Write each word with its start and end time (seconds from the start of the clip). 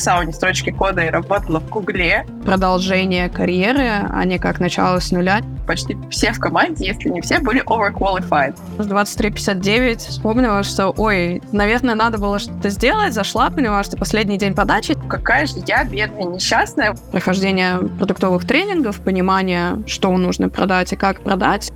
написала 0.00 0.22
ни 0.22 0.32
строчки 0.32 0.70
кода 0.70 1.02
и 1.02 1.10
работала 1.10 1.60
в 1.60 1.68
Гугле. 1.68 2.24
Продолжение 2.46 3.28
карьеры, 3.28 3.90
а 4.08 4.24
не 4.24 4.38
как 4.38 4.58
начало 4.58 4.98
с 4.98 5.10
нуля. 5.12 5.42
Почти 5.66 5.94
все 6.10 6.32
в 6.32 6.40
команде, 6.40 6.86
если 6.86 7.10
не 7.10 7.20
все, 7.20 7.38
были 7.38 7.62
overqualified. 7.66 8.56
С 8.78 8.86
23.59 8.86 9.98
вспомнила, 9.98 10.62
что, 10.62 10.94
ой, 10.96 11.42
наверное, 11.52 11.94
надо 11.94 12.16
было 12.16 12.38
что-то 12.38 12.70
сделать, 12.70 13.12
зашла, 13.12 13.50
поняла, 13.50 13.84
что 13.84 13.98
последний 13.98 14.38
день 14.38 14.54
подачи. 14.54 14.96
Какая 15.06 15.44
же 15.44 15.56
я 15.66 15.84
бедная, 15.84 16.24
несчастная. 16.24 16.96
Прохождение 17.12 17.76
продуктовых 17.98 18.46
тренингов, 18.46 19.00
понимание, 19.00 19.82
что 19.86 20.16
нужно 20.16 20.48
продать 20.48 20.94
и 20.94 20.96
как 20.96 21.20
продать. 21.20 21.72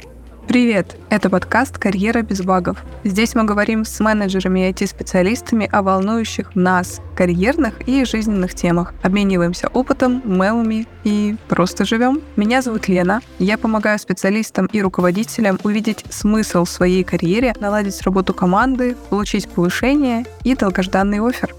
Привет! 0.46 0.96
Это 1.08 1.30
подкаст 1.30 1.79
«Карьера 1.79 2.20
без 2.20 2.42
багов». 2.42 2.84
Здесь 3.02 3.34
мы 3.34 3.44
говорим 3.44 3.86
с 3.86 3.98
менеджерами 3.98 4.68
и 4.68 4.72
IT-специалистами 4.72 5.68
о 5.72 5.82
волнующих 5.82 6.54
нас, 6.54 7.00
карьерных 7.16 7.89
и 7.89 8.04
жизненных 8.04 8.54
темах. 8.54 8.93
Обмениваемся 9.02 9.68
опытом, 9.68 10.22
мемами 10.25 10.86
и 11.02 11.36
просто 11.49 11.86
живем. 11.86 12.21
Меня 12.36 12.61
зовут 12.61 12.88
Лена. 12.88 13.22
Я 13.38 13.57
помогаю 13.57 13.99
специалистам 13.99 14.66
и 14.66 14.82
руководителям 14.82 15.58
увидеть 15.64 16.04
смысл 16.11 16.64
в 16.64 16.71
своей 16.71 17.04
карьере, 17.04 17.54
наладить 17.58 18.02
работу 18.02 18.35
команды, 18.35 18.96
получить 19.08 19.49
повышение 19.49 20.26
и 20.44 20.54
долгожданный 20.54 21.26
офер. 21.26 21.54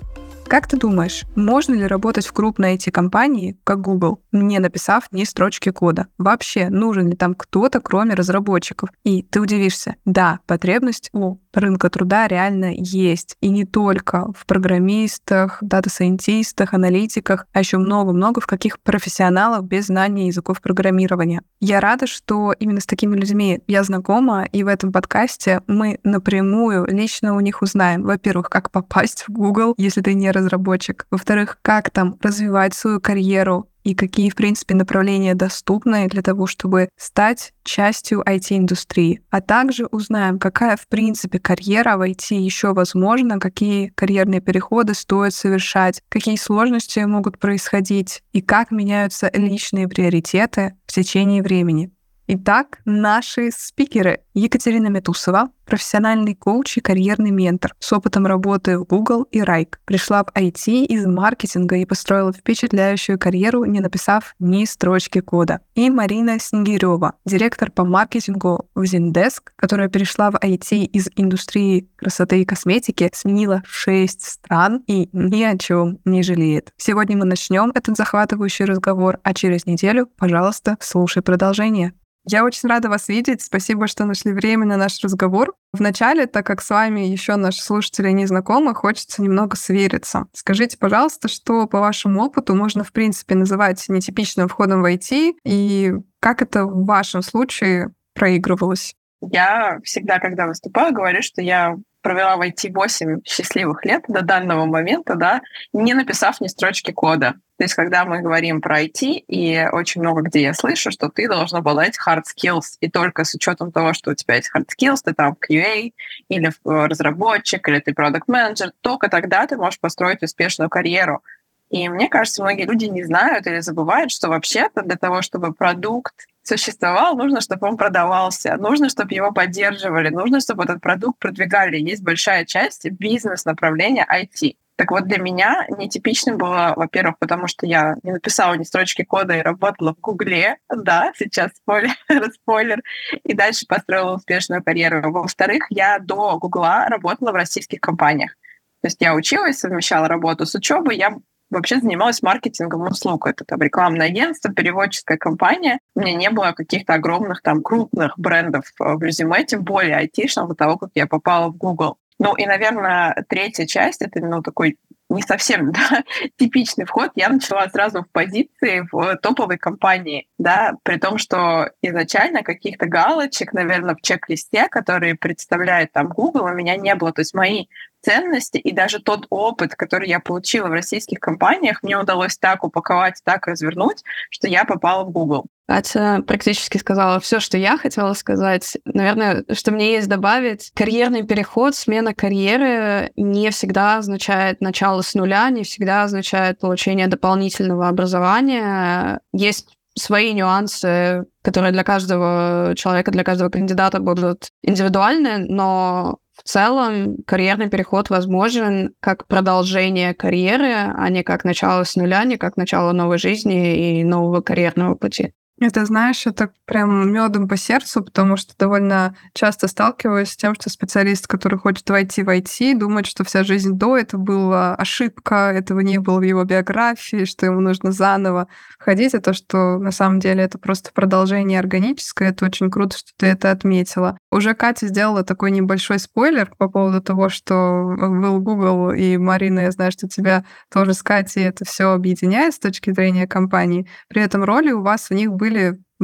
Как 0.48 0.68
ты 0.68 0.78
думаешь, 0.78 1.24
можно 1.36 1.74
ли 1.74 1.88
работать 1.88 2.28
в 2.28 2.32
крупной 2.32 2.76
IT-компании, 2.76 3.58
как 3.64 3.82
Google, 3.82 4.22
не 4.32 4.60
написав 4.60 5.12
ни 5.12 5.24
строчки 5.24 5.72
кода? 5.72 6.08
Вообще, 6.20 6.70
нужен 6.70 7.10
ли 7.10 7.16
там 7.16 7.34
кто-то, 7.34 7.82
кроме 7.82 8.14
разработчиков? 8.14 8.90
И 9.04 9.24
ты 9.24 9.42
удивишься, 9.42 9.96
да, 10.06 10.40
потребность 10.46 11.10
у 11.14 11.38
рынка 11.52 11.90
труда 11.90 12.28
реально 12.28 12.74
есть. 12.76 13.38
И 13.42 13.50
не 13.50 13.66
только 13.66 14.32
в 14.38 14.46
программистах, 14.46 15.58
дата-сайентистах, 15.62 16.74
аналитиках, 16.74 17.48
а 17.52 17.60
еще 17.60 17.78
много-много 17.78 18.40
в 18.40 18.48
каких 18.48 18.80
профессионалах 18.80 19.64
без 19.64 19.88
знания 19.88 20.28
языков 20.28 20.62
программирования. 20.62 21.42
Я 21.60 21.80
рада, 21.80 22.06
что 22.06 22.54
именно 22.60 22.82
с 22.82 22.86
такими 22.86 23.16
людьми 23.16 23.62
я 23.68 23.84
знакома, 23.84 24.46
и 24.52 24.64
в 24.64 24.68
этом 24.68 24.92
подкасте 24.92 25.62
мы 25.68 26.00
напрямую 26.04 26.86
лично 26.86 27.36
у 27.36 27.40
них 27.40 27.62
узнаем, 27.62 28.04
во-первых, 28.04 28.50
как 28.50 28.70
попасть 28.70 29.24
в 29.28 29.32
Google, 29.32 29.74
если 29.78 30.02
ты 30.02 30.14
не 30.14 30.32
разработчик, 30.36 31.08
во-вторых, 31.10 31.58
как 31.62 31.90
там 31.90 32.18
развивать 32.22 32.74
свою 32.74 33.00
карьеру, 33.02 33.68
и 33.86 33.94
какие, 33.94 34.30
в 34.30 34.36
принципе, 34.36 34.76
направления 34.76 35.36
доступны 35.36 36.10
для 36.10 36.24
того, 36.24 36.48
чтобы 36.48 36.90
стать 36.98 37.54
частью 37.64 38.22
IT-индустрии. 38.22 39.22
А 39.30 39.42
также 39.42 39.86
узнаем, 39.86 40.40
какая, 40.40 40.76
в 40.76 40.88
принципе, 40.88 41.40
карьера 41.40 41.96
в 41.96 42.02
IT 42.02 42.36
еще 42.36 42.74
возможна, 42.74 43.40
какие 43.40 43.90
карьерные 43.90 44.42
переходы 44.42 44.96
стоит 44.96 45.36
совершать, 45.36 46.02
какие 46.10 46.36
сложности 46.36 47.00
могут 47.02 47.38
происходить 47.38 48.24
и 48.34 48.42
как 48.42 48.72
меняются 48.72 49.30
личные 49.32 49.88
приоритеты 49.88 50.76
в 50.88 50.92
течение 50.92 51.44
времени. 51.44 51.92
Итак, 52.28 52.80
наши 52.86 53.52
спикеры. 53.52 54.22
Екатерина 54.34 54.88
Метусова, 54.88 55.52
профессиональный 55.64 56.34
коуч 56.34 56.78
и 56.78 56.82
карьерный 56.82 57.30
ментор 57.30 57.76
с 57.78 57.94
опытом 57.94 58.26
работы 58.26 58.80
в 58.80 58.86
Google 58.86 59.28
и 59.30 59.42
Райк. 59.42 59.80
Пришла 59.86 60.24
в 60.24 60.36
IT 60.36 60.86
из 60.86 61.06
маркетинга 61.06 61.76
и 61.76 61.86
построила 61.86 62.34
впечатляющую 62.34 63.20
карьеру, 63.20 63.66
не 63.66 63.80
написав 63.80 64.34
ни 64.40 64.66
строчки 64.66 65.22
кода. 65.22 65.60
И 65.76 65.92
Марина 65.92 66.40
Снегирева, 66.40 67.14
директор 67.26 67.70
по 67.70 67.86
маркетингу 67.86 68.70
в 68.74 68.82
Zendesk, 68.82 69.52
которая 69.56 69.88
перешла 69.88 70.32
в 70.32 70.36
IT 70.36 70.78
из 70.78 71.10
индустрии 71.16 71.88
красоты 71.96 72.42
и 72.42 72.46
косметики, 72.46 73.12
сменила 73.14 73.62
6 73.68 74.22
стран 74.24 74.84
и 74.88 75.10
ни 75.14 75.44
о 75.44 75.56
чем 75.60 76.00
не 76.06 76.24
жалеет. 76.24 76.74
Сегодня 76.76 77.18
мы 77.18 77.26
начнем 77.26 77.72
этот 77.76 77.96
захватывающий 77.96 78.66
разговор, 78.66 79.20
а 79.22 79.36
через 79.36 79.68
неделю, 79.68 80.08
пожалуйста, 80.18 80.76
слушай 80.80 81.22
продолжение. 81.22 81.94
Я 82.28 82.44
очень 82.44 82.70
рада 82.70 82.90
вас 82.90 83.08
видеть. 83.08 83.42
Спасибо, 83.42 83.88
что 83.88 84.06
нашли 84.06 84.32
время 84.32 84.66
на 84.66 84.78
наш 84.78 85.00
разговор. 85.04 85.54
Вначале, 85.74 86.26
так 86.26 86.46
как 86.46 86.62
с 86.62 86.70
вами 86.70 87.02
еще 87.02 87.36
наши 87.36 87.62
слушатели 87.62 88.10
не 88.10 88.26
знакомы, 88.26 88.74
хочется 88.74 89.22
немного 89.22 89.56
свериться. 89.56 90.26
Скажите, 90.34 90.78
пожалуйста, 90.78 91.28
что 91.28 91.68
по 91.68 91.80
вашему 91.80 92.24
опыту 92.24 92.56
можно, 92.56 92.84
в 92.84 92.92
принципе, 92.92 93.36
называть 93.36 93.86
нетипичным 93.90 94.48
входом 94.48 94.82
в 94.82 94.86
IT, 94.86 95.36
и 95.44 95.94
как 96.20 96.42
это 96.42 96.66
в 96.66 96.86
вашем 96.86 97.22
случае 97.22 97.94
проигрывалось? 98.14 98.96
Я 99.22 99.80
всегда, 99.84 100.20
когда 100.20 100.48
выступаю, 100.48 100.94
говорю, 100.94 101.22
что 101.22 101.42
я 101.42 101.76
провела 102.06 102.38
в 102.38 102.42
IT 102.42 102.72
8 102.72 103.22
счастливых 103.26 103.84
лет 103.84 104.04
до 104.08 104.22
данного 104.22 104.66
момента, 104.66 105.16
да, 105.16 105.42
не 105.74 105.96
написав 105.96 106.40
ни 106.40 106.48
строчки 106.48 106.92
кода. 106.92 107.34
То 107.58 107.64
есть, 107.64 107.74
когда 107.74 108.06
мы 108.06 108.22
говорим 108.22 108.62
про 108.62 108.84
IT, 108.84 109.24
и 109.28 109.68
очень 109.72 110.02
много 110.02 110.22
где 110.22 110.44
я 110.44 110.54
слышу, 110.54 110.92
что 110.92 111.10
ты 111.10 111.28
должна 111.28 111.60
обладать 111.60 111.98
hard 111.98 112.24
skills, 112.26 112.78
и 112.80 112.92
только 112.92 113.24
с 113.24 113.34
учетом 113.34 113.72
того, 113.72 113.94
что 113.94 114.12
у 114.12 114.14
тебя 114.14 114.36
есть 114.36 114.52
hard 114.56 114.68
skills, 114.68 114.98
ты 115.04 115.16
там 115.16 115.36
QA, 115.50 115.94
или 116.30 116.52
разработчик, 116.64 117.68
или 117.68 117.80
ты 117.80 117.92
продукт 117.96 118.28
менеджер 118.28 118.72
только 118.82 119.10
тогда 119.10 119.48
ты 119.48 119.58
можешь 119.58 119.80
построить 119.80 120.22
успешную 120.22 120.70
карьеру. 120.70 121.24
И 121.70 121.90
мне 121.90 122.08
кажется, 122.08 122.44
многие 122.44 122.66
люди 122.66 122.86
не 122.86 123.04
знают 123.04 123.48
или 123.48 123.60
забывают, 123.60 124.12
что 124.12 124.30
вообще-то 124.30 124.84
для 124.84 124.98
того, 124.98 125.22
чтобы 125.22 125.54
продукт 125.54 126.14
существовал, 126.44 127.16
нужно, 127.18 127.42
чтобы 127.42 127.68
он 127.68 127.76
продавался, 127.76 128.56
нужно, 128.58 128.90
чтобы 128.90 129.14
его 129.14 129.32
поддерживали, 129.32 130.10
нужно, 130.10 130.40
чтобы 130.40 130.64
этот 130.64 130.80
продукт 130.80 131.20
продвигали. 131.20 131.78
Есть 131.78 132.04
большая 132.04 132.46
часть 132.46 132.90
бизнес-направления 132.90 134.06
IT. 134.08 134.56
Так 134.78 134.92
вот, 134.92 135.08
для 135.08 135.20
меня 135.20 135.66
нетипичным 135.70 136.38
было, 136.38 136.74
во-первых, 136.76 137.18
потому 137.18 137.48
что 137.48 137.66
я 137.66 137.96
не 138.04 138.12
написала 138.12 138.56
ни 138.56 138.64
строчки 138.64 139.04
кода 139.04 139.34
и 139.38 139.42
работала 139.42 139.96
в 139.96 140.00
Гугле, 140.02 140.58
да, 140.70 141.14
сейчас 141.18 141.52
спойлер, 141.56 141.96
спойлер, 142.34 142.84
и 143.24 143.34
дальше 143.34 143.66
построила 143.68 144.16
успешную 144.16 144.62
карьеру. 144.62 145.12
Во-вторых, 145.12 145.66
я 145.70 146.00
до 146.00 146.38
Гугла 146.38 146.88
работала 146.90 147.32
в 147.32 147.36
российских 147.36 147.80
компаниях. 147.80 148.36
То 148.82 148.88
есть 148.88 148.98
я 149.00 149.16
училась, 149.16 149.60
совмещала 149.60 150.10
работу 150.10 150.46
с 150.46 150.54
учебой, 150.54 150.98
я 150.98 151.16
вообще 151.50 151.80
занималась 151.80 152.22
маркетингом 152.22 152.84
услуг. 152.84 153.28
Это 153.28 153.46
там 153.46 153.62
рекламное 153.62 154.08
агентство, 154.08 154.52
переводческая 154.54 155.18
компания. 155.18 155.80
У 155.96 156.02
меня 156.02 156.16
не 156.16 156.30
было 156.30 156.52
каких-то 156.52 156.94
огромных 156.94 157.42
там 157.42 157.62
крупных 157.62 158.18
брендов 158.18 158.66
э, 158.80 158.94
в 158.94 159.04
резюме, 159.04 159.44
тем 159.44 159.64
более 159.64 159.96
айтишного 159.96 160.50
до 160.50 160.56
того, 160.56 160.78
как 160.78 160.90
я 160.96 161.08
попала 161.08 161.50
в 161.50 161.58
Google. 161.58 161.98
Ну 162.18 162.34
и, 162.36 162.46
наверное, 162.46 163.26
третья 163.28 163.66
часть— 163.66 164.02
это 164.04 164.20
ну, 164.22 164.42
такой 164.42 164.78
не 165.10 165.22
совсем 165.22 165.72
да, 165.74 166.04
типичный 166.38 166.86
вход. 166.86 167.12
Я 167.16 167.30
начала 167.30 167.68
сразу 167.70 168.04
в 168.04 168.10
позиции 168.10 168.88
в 168.92 169.18
топовой 169.18 169.58
компании, 169.58 170.28
да, 170.38 170.74
при 170.84 170.98
том, 170.98 171.18
что 171.18 171.72
изначально 171.82 172.44
каких-то 172.44 172.88
галочек, 172.88 173.54
наверное, 173.54 173.96
в 173.96 174.02
чек-листе, 174.02 174.68
которые 174.70 175.16
представляет 175.16 175.92
там 175.92 176.08
Google, 176.10 176.46
у 176.46 176.54
меня 176.54 176.76
не 176.76 176.96
было. 176.96 177.12
То 177.12 177.22
есть 177.22 177.34
мои 177.34 177.66
ценности 178.06 178.58
и 178.58 178.72
даже 178.72 179.00
тот 179.00 179.26
опыт, 179.30 179.76
который 179.76 180.08
я 180.08 180.20
получила 180.20 180.68
в 180.68 180.72
российских 180.72 181.20
компаниях, 181.20 181.82
мне 181.82 181.98
удалось 181.98 182.38
так 182.38 182.64
упаковать, 182.64 183.22
так 183.24 183.48
развернуть, 183.48 184.04
что 184.30 184.48
я 184.48 184.64
попала 184.64 185.04
в 185.04 185.12
Google. 185.12 185.46
Катя 185.68 186.24
практически 186.28 186.78
сказала 186.78 187.20
все, 187.20 187.40
что 187.40 187.58
я 187.58 187.78
хотела 187.78 188.14
сказать. 188.14 188.78
Наверное, 188.86 189.44
что 189.52 189.72
мне 189.72 189.94
есть 189.94 190.08
добавить, 190.08 190.72
карьерный 190.76 191.24
переход, 191.24 191.76
смена 191.76 192.14
карьеры 192.14 193.12
не 193.16 193.50
всегда 193.50 193.98
означает 193.98 194.62
начало 194.62 195.02
с 195.02 195.16
нуля, 195.16 195.50
не 195.50 195.64
всегда 195.64 196.04
означает 196.04 196.60
получение 196.60 197.08
дополнительного 197.08 197.88
образования. 197.88 199.22
Есть 199.34 199.76
свои 199.98 200.34
нюансы, 200.34 201.26
которые 201.42 201.72
для 201.72 201.84
каждого 201.84 202.74
человека, 202.76 203.12
для 203.12 203.24
каждого 203.24 203.50
кандидата 203.50 204.00
будут 204.00 204.50
индивидуальны, 204.62 205.40
но 205.40 206.20
в 206.36 206.44
целом 206.44 207.18
карьерный 207.26 207.70
переход 207.70 208.10
возможен 208.10 208.94
как 209.00 209.26
продолжение 209.28 210.14
карьеры, 210.14 210.74
а 210.74 211.10
не 211.10 211.24
как 211.24 211.46
начало 211.46 211.84
с 211.84 211.96
нуля, 211.96 212.24
не 212.26 212.38
как 212.38 212.58
начало 212.58 212.92
новой 212.92 213.18
жизни 213.18 214.00
и 214.00 214.04
нового 214.04 214.42
карьерного 214.42 214.96
пути. 214.96 215.34
Это, 215.62 215.86
знаешь, 215.86 216.28
это 216.28 216.52
прям 216.66 217.14
медом 217.14 217.48
по 217.48 217.56
сердцу, 217.56 218.04
потому 218.04 218.36
что 218.36 218.54
довольно 218.58 219.16
часто 219.34 219.70
сталкиваюсь 219.70 220.32
с 220.32 220.36
тем, 220.36 220.54
что 220.54 220.70
специалист, 220.70 221.28
который 221.28 221.58
хочет 221.58 221.90
войти 221.90 222.24
в 222.24 222.30
IT, 222.30 222.78
думает, 222.78 223.06
что 223.06 223.24
вся 223.24 223.46
жизнь 223.46 223.74
до 223.74 223.96
это 223.96 224.18
была 224.18 224.76
ошибка, 224.76 225.52
этого 225.54 225.80
не 225.80 226.00
было 226.00 226.20
в 226.20 226.24
его 226.24 226.44
биографии, 226.44 227.24
что 227.24 227.46
ему 227.46 227.62
нужно 227.62 227.94
заново 227.94 228.48
ходить, 228.80 229.14
а 229.14 229.22
то, 229.22 229.34
что 229.34 229.78
на 229.78 229.92
самом 229.92 230.20
деле 230.20 230.44
это 230.44 230.58
просто 230.58 230.92
продолжение 230.94 231.60
органическое, 231.60 232.30
это 232.30 232.46
очень 232.46 232.70
круто, 232.70 232.98
что 232.98 233.12
ты 233.16 233.28
это 233.28 233.52
отметила. 233.52 234.18
Уже 234.32 234.56
Катя 234.56 234.88
сделала 234.88 235.24
такой 235.24 235.52
небольшой 235.52 236.00
спойлер 236.00 236.52
по 236.58 236.68
поводу 236.68 237.02
того, 237.02 237.30
что 237.30 237.96
был 237.98 238.42
Google 238.42 238.92
и 238.92 239.16
Марина, 239.16 239.62
я 239.62 239.72
знаю, 239.72 239.94
что 239.94 240.10
тебя 240.10 240.44
тоже 240.70 240.94
с 240.94 241.02
Катей 241.02 241.46
это 241.46 241.64
все 241.64 241.92
объединяет 241.92 242.56
с 242.56 242.60
точки 242.60 242.92
зрения 242.92 243.26
компании. 243.26 243.88
При 244.10 244.22
этом 244.22 244.44
роли 244.44 244.72
у 244.72 244.82
вас 244.82 245.10
в 245.10 245.14
них 245.14 245.32
были 245.32 245.45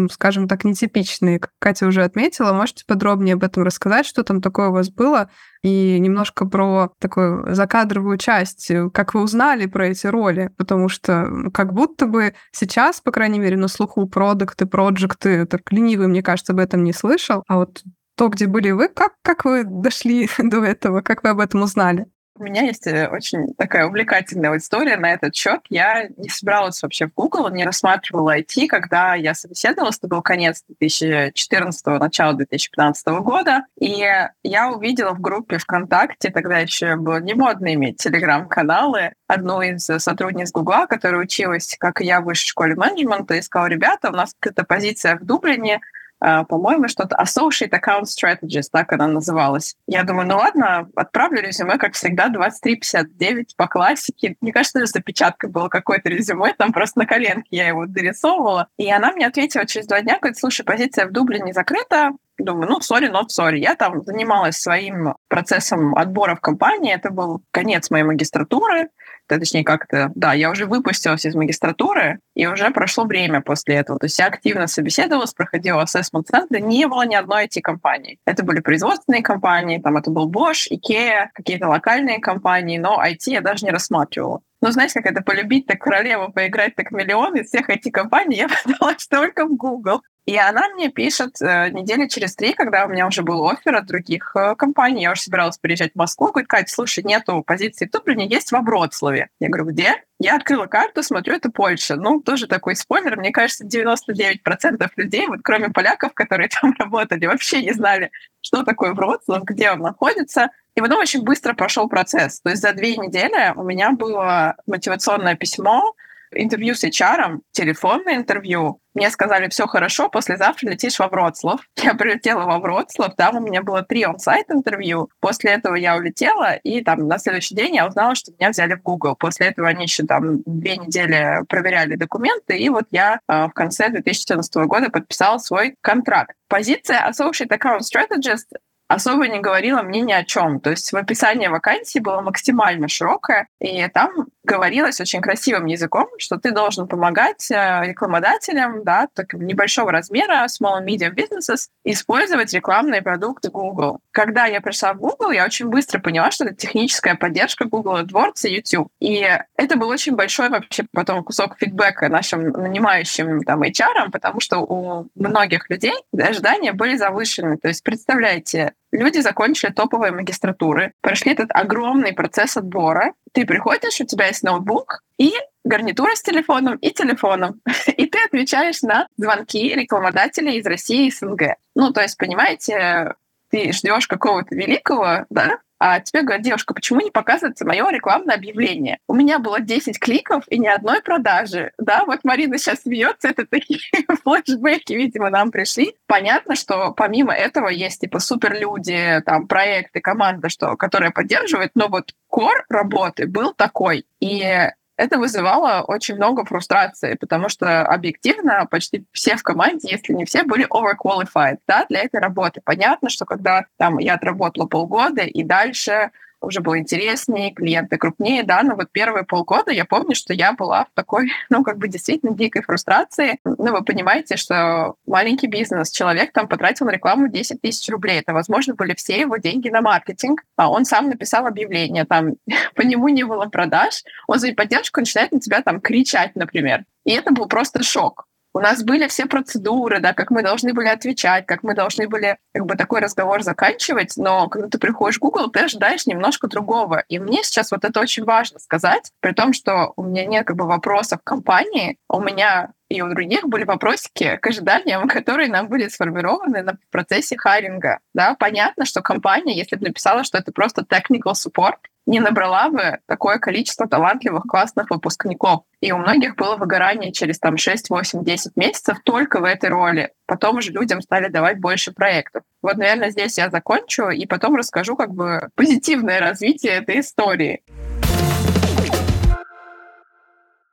скажем 0.09 0.47
так, 0.47 0.63
нетипичные, 0.63 1.39
как 1.39 1.51
Катя 1.59 1.87
уже 1.87 2.03
отметила. 2.03 2.53
Можете 2.53 2.85
подробнее 2.87 3.33
об 3.33 3.43
этом 3.43 3.63
рассказать, 3.63 4.05
что 4.05 4.23
там 4.23 4.41
такое 4.41 4.69
у 4.69 4.71
вас 4.71 4.89
было, 4.89 5.29
и 5.63 5.99
немножко 5.99 6.45
про 6.45 6.93
такую 6.99 7.53
закадровую 7.53 8.17
часть, 8.17 8.71
как 8.93 9.13
вы 9.13 9.21
узнали 9.21 9.65
про 9.65 9.87
эти 9.87 10.07
роли, 10.07 10.51
потому 10.57 10.89
что 10.89 11.29
как 11.53 11.73
будто 11.73 12.05
бы 12.05 12.33
сейчас, 12.51 13.01
по 13.01 13.11
крайней 13.11 13.39
мере, 13.39 13.57
на 13.57 13.67
слуху 13.67 14.07
продукты, 14.07 14.65
проекты, 14.65 15.45
так 15.45 15.71
ленивый, 15.71 16.07
мне 16.07 16.23
кажется, 16.23 16.53
об 16.53 16.59
этом 16.59 16.83
не 16.83 16.93
слышал, 16.93 17.43
а 17.47 17.57
вот 17.57 17.83
то, 18.15 18.29
где 18.29 18.47
были 18.47 18.71
вы, 18.71 18.87
как, 18.87 19.13
как 19.23 19.45
вы 19.45 19.63
дошли 19.63 20.29
до 20.37 20.63
этого, 20.63 21.01
как 21.01 21.23
вы 21.23 21.29
об 21.29 21.39
этом 21.39 21.63
узнали? 21.63 22.07
У 22.41 22.43
меня 22.43 22.63
есть 22.63 22.87
э, 22.87 23.07
очень 23.07 23.53
такая 23.53 23.85
увлекательная 23.85 24.57
история 24.57 24.97
на 24.97 25.13
этот 25.13 25.35
счет. 25.35 25.61
Я 25.69 26.07
не 26.17 26.27
собиралась 26.27 26.81
вообще 26.81 27.05
в 27.05 27.13
Google, 27.13 27.47
не 27.49 27.63
рассматривала 27.63 28.39
IT, 28.39 28.65
когда 28.65 29.13
я 29.13 29.35
собеседовалась, 29.35 29.99
это 29.99 30.07
был 30.07 30.23
конец 30.23 30.63
2014 30.67 31.85
начало 31.99 32.33
2015 32.33 33.07
года, 33.19 33.65
и 33.79 34.07
я 34.41 34.71
увидела 34.71 35.11
в 35.11 35.21
группе 35.21 35.59
ВКонтакте, 35.59 36.31
тогда 36.31 36.57
еще 36.57 36.95
было 36.95 37.21
не 37.21 37.35
модно 37.35 37.75
иметь 37.75 37.97
телеграм-каналы, 37.97 39.13
одну 39.27 39.61
из 39.61 39.85
сотрудниц 39.85 40.51
Гугла, 40.51 40.87
которая 40.87 41.21
училась, 41.21 41.75
как 41.79 42.01
и 42.01 42.05
я, 42.05 42.21
в 42.21 42.23
высшей 42.23 42.49
школе 42.49 42.73
менеджмента, 42.73 43.35
и 43.35 43.41
сказала, 43.43 43.67
ребята, 43.67 44.09
у 44.09 44.13
нас 44.13 44.33
какая-то 44.39 44.63
позиция 44.63 45.15
в 45.15 45.25
Дублине, 45.25 45.79
по-моему, 46.21 46.87
что-то 46.87 47.15
Associate 47.15 47.71
Account 47.71 48.03
Strategist, 48.03 48.69
так 48.71 48.93
она 48.93 49.07
называлась. 49.07 49.75
Я 49.87 50.03
думаю, 50.03 50.27
ну 50.27 50.37
ладно, 50.37 50.89
отправлю 50.95 51.41
резюме, 51.41 51.77
как 51.77 51.93
всегда, 51.93 52.29
23.59 52.29 53.45
по 53.57 53.67
классике. 53.67 54.35
Мне 54.39 54.53
кажется, 54.53 54.79
даже 54.79 54.91
запечаткой 54.91 55.49
было 55.49 55.67
какое-то 55.67 56.09
резюме, 56.09 56.53
там 56.57 56.71
просто 56.71 56.99
на 56.99 57.05
коленке 57.05 57.47
я 57.49 57.67
его 57.67 57.85
дорисовывала. 57.85 58.67
И 58.77 58.91
она 58.91 59.11
мне 59.11 59.27
ответила 59.27 59.65
через 59.65 59.87
два 59.87 60.01
дня, 60.01 60.19
говорит, 60.19 60.37
слушай, 60.37 60.63
позиция 60.63 61.07
в 61.07 61.11
Дублине 61.11 61.53
закрыта, 61.53 62.11
Думаю, 62.37 62.69
ну, 62.69 62.81
сори, 62.81 63.07
но 63.07 63.27
сори. 63.27 63.59
Я 63.59 63.75
там 63.75 64.03
занималась 64.03 64.57
своим 64.57 65.13
процессом 65.27 65.95
отбора 65.95 66.35
в 66.35 66.41
компании. 66.41 66.93
Это 66.93 67.11
был 67.11 67.43
конец 67.51 67.91
моей 67.91 68.03
магистратуры 68.03 68.89
точнее 69.27 69.63
как-то, 69.63 70.11
да, 70.15 70.33
я 70.33 70.49
уже 70.49 70.65
выпустилась 70.65 71.25
из 71.25 71.35
магистратуры, 71.35 72.19
и 72.35 72.47
уже 72.47 72.69
прошло 72.71 73.05
время 73.05 73.41
после 73.41 73.75
этого. 73.75 73.99
То 73.99 74.05
есть 74.05 74.19
я 74.19 74.27
активно 74.27 74.67
собеседовалась, 74.67 75.33
проходила 75.33 75.81
ассессмент 75.81 76.27
центры 76.27 76.59
не 76.61 76.87
было 76.87 77.05
ни 77.05 77.15
одной 77.15 77.45
IT-компании. 77.45 78.19
Это 78.25 78.43
были 78.43 78.59
производственные 78.59 79.21
компании, 79.21 79.79
там 79.79 79.97
это 79.97 80.11
был 80.11 80.29
Bosch, 80.29 80.67
IKEA, 80.71 81.27
какие-то 81.33 81.67
локальные 81.67 82.19
компании, 82.19 82.77
но 82.77 83.01
IT 83.03 83.23
я 83.27 83.41
даже 83.41 83.65
не 83.65 83.71
рассматривала. 83.71 84.41
Ну, 84.61 84.69
знаете, 84.69 85.01
как 85.01 85.11
это 85.11 85.23
полюбить 85.23 85.65
так 85.65 85.79
королеву, 85.79 86.31
поиграть 86.31 86.75
так 86.75 86.91
миллион 86.91 87.35
из 87.35 87.47
всех 87.47 87.69
IT-компаний, 87.69 88.37
я 88.37 88.47
подалась 88.63 89.07
только 89.07 89.45
в 89.45 89.55
Google. 89.55 90.01
И 90.25 90.37
она 90.37 90.69
мне 90.69 90.89
пишет 90.89 91.41
э, 91.41 91.69
недели 91.69 92.07
через 92.07 92.35
три, 92.35 92.53
когда 92.53 92.85
у 92.85 92.89
меня 92.89 93.07
уже 93.07 93.23
был 93.23 93.49
офер 93.49 93.75
от 93.75 93.87
других 93.87 94.31
э, 94.35 94.55
компаний, 94.55 95.01
я 95.01 95.13
уже 95.13 95.23
собиралась 95.23 95.57
приезжать 95.57 95.93
в 95.93 95.97
Москву, 95.97 96.27
говорит, 96.27 96.47
Катя, 96.47 96.71
слушай, 96.71 97.03
нету 97.03 97.43
позиции 97.45 97.87
в 97.87 97.91
Дублине, 97.91 98.27
есть 98.27 98.51
во 98.51 98.61
Вроцлаве. 98.61 99.29
Я 99.39 99.49
говорю, 99.49 99.71
где? 99.71 99.95
Я 100.19 100.35
открыла 100.35 100.67
карту, 100.67 101.01
смотрю, 101.01 101.33
это 101.33 101.49
Польша. 101.49 101.95
Ну, 101.95 102.21
тоже 102.21 102.45
такой 102.45 102.75
спойлер. 102.75 103.17
Мне 103.17 103.31
кажется, 103.31 103.65
99% 103.65 104.89
людей, 104.95 105.25
вот 105.25 105.39
кроме 105.43 105.69
поляков, 105.69 106.13
которые 106.13 106.49
там 106.61 106.75
работали, 106.77 107.25
вообще 107.25 107.63
не 107.63 107.73
знали, 107.73 108.11
что 108.41 108.63
такое 108.63 108.93
Вроцлав, 108.93 109.43
где 109.43 109.71
он 109.71 109.79
находится. 109.79 110.51
И 110.75 110.81
потом 110.81 110.99
очень 110.99 111.23
быстро 111.23 111.53
прошел 111.53 111.89
процесс. 111.89 112.41
То 112.41 112.51
есть 112.51 112.61
за 112.61 112.73
две 112.73 112.95
недели 112.95 113.53
у 113.55 113.63
меня 113.63 113.91
было 113.91 114.55
мотивационное 114.67 115.35
письмо, 115.35 115.95
интервью 116.33 116.75
с 116.75 116.83
HR, 116.83 117.39
телефонное 117.51 118.15
интервью. 118.15 118.79
Мне 118.93 119.09
сказали, 119.09 119.47
все 119.49 119.67
хорошо, 119.67 120.09
послезавтра 120.09 120.69
летишь 120.69 120.99
во 120.99 121.07
Вроцлав. 121.07 121.61
Я 121.77 121.93
прилетела 121.93 122.45
во 122.45 122.59
Вроцлав, 122.59 123.15
там 123.15 123.37
у 123.37 123.39
меня 123.39 123.61
было 123.61 123.83
три 123.83 124.05
он-сайт 124.05 124.47
интервью. 124.49 125.09
После 125.19 125.51
этого 125.51 125.75
я 125.75 125.95
улетела, 125.95 126.55
и 126.55 126.83
там 126.83 127.07
на 127.07 127.17
следующий 127.17 127.55
день 127.55 127.75
я 127.75 127.87
узнала, 127.87 128.15
что 128.15 128.31
меня 128.33 128.49
взяли 128.49 128.75
в 128.75 128.81
Google. 128.81 129.15
После 129.15 129.47
этого 129.47 129.69
они 129.69 129.83
еще 129.83 130.03
там 130.03 130.41
две 130.45 130.77
недели 130.77 131.45
проверяли 131.47 131.95
документы, 131.95 132.57
и 132.57 132.69
вот 132.69 132.85
я 132.91 133.19
э, 133.27 133.45
в 133.45 133.51
конце 133.51 133.89
2014 133.89 134.55
года 134.67 134.89
подписала 134.89 135.37
свой 135.37 135.75
контракт. 135.81 136.35
Позиция 136.47 137.09
Associate 137.09 137.47
Account 137.47 137.79
Strategist 137.79 138.57
особо 138.93 139.27
не 139.27 139.39
говорила 139.39 139.81
мне 139.81 140.01
ни 140.01 140.11
о 140.11 140.23
чем. 140.23 140.59
То 140.59 140.71
есть 140.71 140.91
в 140.91 140.97
описании 140.97 141.47
вакансии 141.47 141.99
было 141.99 142.21
максимально 142.21 142.87
широкое, 142.87 143.47
и 143.59 143.87
там 143.87 144.27
говорилось 144.43 144.99
очень 144.99 145.21
красивым 145.21 145.65
языком, 145.65 146.07
что 146.17 146.37
ты 146.37 146.51
должен 146.51 146.87
помогать 146.87 147.49
э, 147.51 147.81
рекламодателям, 147.85 148.83
да, 148.83 149.07
так, 149.13 149.33
небольшого 149.33 149.91
размера, 149.91 150.45
small 150.47 150.81
and 150.81 150.85
medium 150.85 151.13
businesses, 151.13 151.67
использовать 151.83 152.53
рекламные 152.53 153.01
продукты 153.01 153.49
Google. 153.49 153.99
Когда 154.11 154.45
я 154.45 154.61
пришла 154.61 154.93
в 154.93 154.97
Google, 154.97 155.31
я 155.31 155.45
очень 155.45 155.67
быстро 155.67 155.99
поняла, 155.99 156.31
что 156.31 156.45
это 156.45 156.55
техническая 156.55 157.15
поддержка 157.15 157.65
Google 157.65 157.99
AdWords 157.99 158.45
и 158.47 158.55
YouTube. 158.55 158.89
И 158.99 159.27
это 159.57 159.77
был 159.77 159.89
очень 159.89 160.15
большой 160.15 160.49
вообще 160.49 160.85
потом 160.91 161.23
кусок 161.23 161.57
фидбэка 161.57 162.09
нашим 162.09 162.49
нанимающим 162.49 163.43
там 163.43 163.61
HR, 163.63 164.09
потому 164.11 164.39
что 164.39 164.59
у 164.59 165.07
многих 165.15 165.69
людей 165.69 165.93
ожидания 166.17 166.73
были 166.73 166.95
завышены. 166.95 167.57
То 167.57 167.67
есть 167.67 167.83
представляете, 167.83 168.73
люди 168.91 169.19
закончили 169.19 169.71
топовые 169.71 170.11
магистратуры, 170.11 170.93
прошли 171.01 171.31
этот 171.31 171.49
огромный 171.51 172.13
процесс 172.13 172.57
отбора, 172.57 173.13
ты 173.31 173.45
приходишь, 173.45 174.01
у 174.01 174.05
тебя 174.05 174.27
есть 174.27 174.43
ноутбук 174.43 175.03
и 175.17 175.33
гарнитура 175.63 176.15
с 176.15 176.21
телефоном 176.21 176.75
и 176.77 176.91
телефоном. 176.91 177.61
И 177.97 178.07
ты 178.07 178.17
отвечаешь 178.25 178.81
на 178.81 179.07
звонки 179.15 179.73
рекламодателей 179.73 180.57
из 180.57 180.65
России 180.65 181.07
и 181.07 181.11
СНГ. 181.11 181.55
Ну, 181.75 181.93
то 181.93 182.01
есть, 182.01 182.17
понимаете, 182.17 183.13
ты 183.49 183.71
ждешь 183.71 184.07
какого-то 184.07 184.55
великого, 184.55 185.25
да, 185.29 185.59
а 185.83 185.99
тебе 185.99 186.21
говорят, 186.21 186.43
девушка, 186.43 186.75
почему 186.75 187.01
не 187.01 187.09
показывается 187.09 187.65
мое 187.65 187.89
рекламное 187.89 188.35
объявление? 188.35 188.99
У 189.07 189.15
меня 189.15 189.39
было 189.39 189.59
10 189.59 189.97
кликов 189.99 190.43
и 190.47 190.59
ни 190.59 190.67
одной 190.67 191.01
продажи. 191.01 191.71
Да, 191.79 192.03
вот 192.05 192.19
Марина 192.23 192.59
сейчас 192.59 192.83
смеется, 192.83 193.29
это 193.29 193.47
такие 193.47 193.79
флешбеки, 194.23 194.93
видимо, 194.93 195.31
нам 195.31 195.49
пришли. 195.49 195.95
Понятно, 196.05 196.55
что 196.55 196.91
помимо 196.91 197.33
этого 197.33 197.67
есть 197.67 198.01
типа 198.01 198.19
суперлюди, 198.19 199.23
там, 199.25 199.47
проекты, 199.47 200.01
команда, 200.01 200.49
что, 200.49 200.77
которая 200.77 201.09
поддерживает, 201.09 201.71
но 201.73 201.87
вот 201.87 202.13
кор 202.27 202.63
работы 202.69 203.25
был 203.25 203.51
такой. 203.55 204.05
И 204.19 204.69
это 205.01 205.17
вызывало 205.17 205.83
очень 205.87 206.15
много 206.15 206.45
фрустрации, 206.45 207.15
потому 207.15 207.49
что 207.49 207.83
объективно 207.83 208.67
почти 208.69 209.03
все 209.11 209.35
в 209.35 209.41
команде, 209.41 209.89
если 209.89 210.13
не 210.13 210.25
все, 210.25 210.43
были 210.43 210.67
overqualified 210.67 211.57
да, 211.67 211.85
для 211.89 212.01
этой 212.01 212.19
работы. 212.19 212.61
Понятно, 212.63 213.09
что 213.09 213.25
когда 213.25 213.65
там 213.77 213.97
я 213.97 214.13
отработала 214.13 214.67
полгода 214.67 215.23
и 215.23 215.43
дальше 215.43 216.11
уже 216.41 216.61
было 216.61 216.79
интереснее, 216.79 217.53
клиенты 217.53 217.97
крупнее, 217.97 218.43
да, 218.43 218.63
но 218.63 218.75
вот 218.75 218.91
первые 218.91 219.23
полгода 219.23 219.71
я 219.71 219.85
помню, 219.85 220.15
что 220.15 220.33
я 220.33 220.53
была 220.53 220.85
в 220.85 220.89
такой, 220.93 221.31
ну, 221.49 221.63
как 221.63 221.77
бы 221.77 221.87
действительно 221.87 222.33
дикой 222.33 222.63
фрустрации. 222.63 223.39
Ну, 223.45 223.71
вы 223.71 223.83
понимаете, 223.83 224.35
что 224.35 224.95
маленький 225.05 225.47
бизнес, 225.47 225.91
человек 225.91 226.33
там 226.33 226.47
потратил 226.47 226.85
на 226.85 226.91
рекламу 226.91 227.27
10 227.27 227.61
тысяч 227.61 227.87
рублей, 227.89 228.19
это, 228.19 228.33
возможно, 228.33 228.73
были 228.73 228.93
все 228.95 229.19
его 229.19 229.37
деньги 229.37 229.69
на 229.69 229.81
маркетинг, 229.81 230.43
а 230.55 230.69
он 230.69 230.85
сам 230.85 231.09
написал 231.09 231.45
объявление, 231.45 232.05
там, 232.05 232.33
по 232.75 232.81
нему 232.81 233.07
не 233.09 233.23
было 233.23 233.45
продаж, 233.45 234.03
он 234.27 234.39
за 234.39 234.53
поддержку 234.53 234.99
начинает 234.99 235.31
на 235.31 235.39
тебя 235.39 235.61
там 235.61 235.79
кричать, 235.79 236.35
например. 236.35 236.83
И 237.03 237.11
это 237.11 237.31
был 237.31 237.47
просто 237.47 237.83
шок. 237.83 238.27
У 238.53 238.59
нас 238.59 238.83
были 238.83 239.07
все 239.07 239.27
процедуры, 239.27 239.99
да, 239.99 240.13
как 240.13 240.29
мы 240.29 240.43
должны 240.43 240.73
были 240.73 240.87
отвечать, 240.87 241.45
как 241.45 241.63
мы 241.63 241.73
должны 241.73 242.07
были 242.07 242.37
как 242.53 242.65
бы 242.65 242.75
такой 242.75 242.99
разговор 242.99 243.43
заканчивать, 243.43 244.13
но 244.17 244.49
когда 244.49 244.67
ты 244.67 244.77
приходишь 244.77 245.17
в 245.17 245.21
Google, 245.21 245.49
ты 245.49 245.61
ожидаешь 245.61 246.05
немножко 246.05 246.47
другого. 246.47 247.03
И 247.07 247.17
мне 247.17 247.43
сейчас 247.43 247.71
вот 247.71 247.85
это 247.85 247.99
очень 247.99 248.25
важно 248.25 248.59
сказать, 248.59 249.11
при 249.21 249.31
том, 249.31 249.53
что 249.53 249.93
у 249.95 250.03
меня 250.03 250.25
нет 250.25 250.45
как 250.45 250.57
бы 250.57 250.65
вопросов 250.65 251.21
компании, 251.23 251.97
у 252.09 252.19
меня 252.19 252.71
и 252.89 253.01
у 253.01 253.09
других 253.09 253.47
были 253.47 253.63
вопросики 253.63 254.37
к 254.41 254.47
ожиданиям, 254.47 255.07
которые 255.07 255.47
нам 255.47 255.69
были 255.69 255.87
сформированы 255.87 256.61
на 256.61 256.77
процессе 256.91 257.37
хайринга. 257.37 257.99
Да, 258.13 258.35
понятно, 258.37 258.83
что 258.83 259.01
компания, 259.01 259.55
если 259.55 259.77
бы 259.77 259.87
написала, 259.87 260.25
что 260.25 260.37
это 260.37 260.51
просто 260.51 260.81
technical 260.81 261.33
support, 261.33 261.77
не 262.05 262.19
набрала 262.19 262.69
бы 262.69 262.99
такое 263.05 263.37
количество 263.37 263.87
талантливых, 263.87 264.43
классных 264.43 264.89
выпускников. 264.89 265.63
И 265.79 265.91
у 265.91 265.97
многих 265.97 266.35
было 266.35 266.55
выгорание 266.55 267.11
через 267.11 267.39
там 267.39 267.57
6, 267.57 267.89
8, 267.89 268.23
10 268.23 268.55
месяцев 268.55 268.97
только 269.03 269.39
в 269.39 269.43
этой 269.43 269.69
роли. 269.69 270.11
Потом 270.25 270.57
уже 270.57 270.71
людям 270.71 271.01
стали 271.01 271.27
давать 271.27 271.59
больше 271.59 271.91
проектов. 271.91 272.43
Вот, 272.61 272.77
наверное, 272.77 273.11
здесь 273.11 273.37
я 273.37 273.49
закончу 273.49 274.09
и 274.09 274.25
потом 274.25 274.55
расскажу 274.55 274.95
как 274.95 275.13
бы 275.13 275.49
позитивное 275.55 276.19
развитие 276.19 276.73
этой 276.73 276.99
истории. 276.99 277.61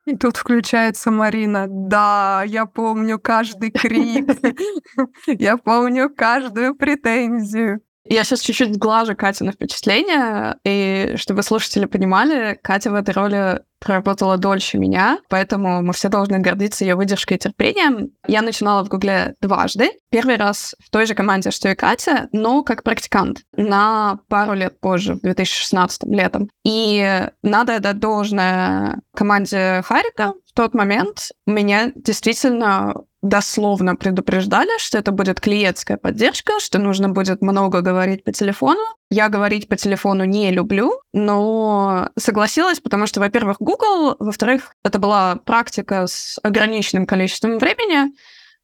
И 0.08 0.16
тут 0.16 0.38
включается 0.38 1.10
Марина. 1.10 1.66
Да, 1.68 2.42
я 2.46 2.64
помню 2.64 3.18
каждый 3.18 3.70
крик. 3.70 4.26
Я 5.26 5.58
помню 5.58 6.08
каждую 6.08 6.74
претензию. 6.74 7.82
Я 8.08 8.24
сейчас 8.24 8.40
чуть-чуть 8.40 8.74
сглажу 8.74 9.14
Катя 9.14 9.50
впечатление, 9.52 10.56
и 10.64 11.14
чтобы 11.16 11.42
слушатели 11.42 11.84
понимали, 11.84 12.58
Катя 12.62 12.90
в 12.90 12.94
этой 12.94 13.12
роли 13.14 13.60
проработала 13.80 14.36
дольше 14.36 14.78
меня, 14.78 15.18
поэтому 15.28 15.82
мы 15.82 15.92
все 15.92 16.08
должны 16.08 16.38
гордиться 16.38 16.84
ее 16.84 16.96
выдержкой 16.96 17.36
и 17.36 17.40
терпением. 17.40 18.10
Я 18.26 18.42
начинала 18.42 18.84
в 18.84 18.88
Гугле 18.88 19.34
дважды. 19.40 19.90
Первый 20.10 20.36
раз 20.36 20.74
в 20.84 20.90
той 20.90 21.06
же 21.06 21.14
команде, 21.14 21.50
что 21.50 21.68
и 21.68 21.74
Катя, 21.74 22.28
но 22.32 22.62
как 22.62 22.82
практикант 22.82 23.42
на 23.56 24.18
пару 24.28 24.54
лет 24.54 24.80
позже, 24.80 25.14
в 25.14 25.20
2016 25.20 26.04
летом. 26.04 26.48
И 26.64 27.28
надо 27.42 27.76
отдать 27.76 27.98
должное 27.98 29.00
команде 29.14 29.82
Харика. 29.84 30.32
В 30.46 30.54
тот 30.54 30.74
момент 30.74 31.30
меня 31.46 31.92
действительно 31.94 32.94
дословно 33.22 33.96
предупреждали, 33.96 34.78
что 34.78 34.98
это 34.98 35.10
будет 35.10 35.40
клиентская 35.40 35.96
поддержка, 35.96 36.60
что 36.60 36.78
нужно 36.78 37.08
будет 37.08 37.42
много 37.42 37.80
говорить 37.80 38.24
по 38.24 38.32
телефону. 38.32 38.80
Я 39.10 39.28
говорить 39.28 39.68
по 39.68 39.76
телефону 39.76 40.24
не 40.24 40.50
люблю, 40.50 41.00
но 41.12 42.10
согласилась, 42.16 42.80
потому 42.80 43.06
что, 43.06 43.20
во-первых, 43.20 43.56
Google, 43.58 44.16
во-вторых, 44.18 44.72
это 44.84 44.98
была 44.98 45.36
практика 45.36 46.06
с 46.06 46.38
ограниченным 46.42 47.06
количеством 47.06 47.58
времени, 47.58 48.12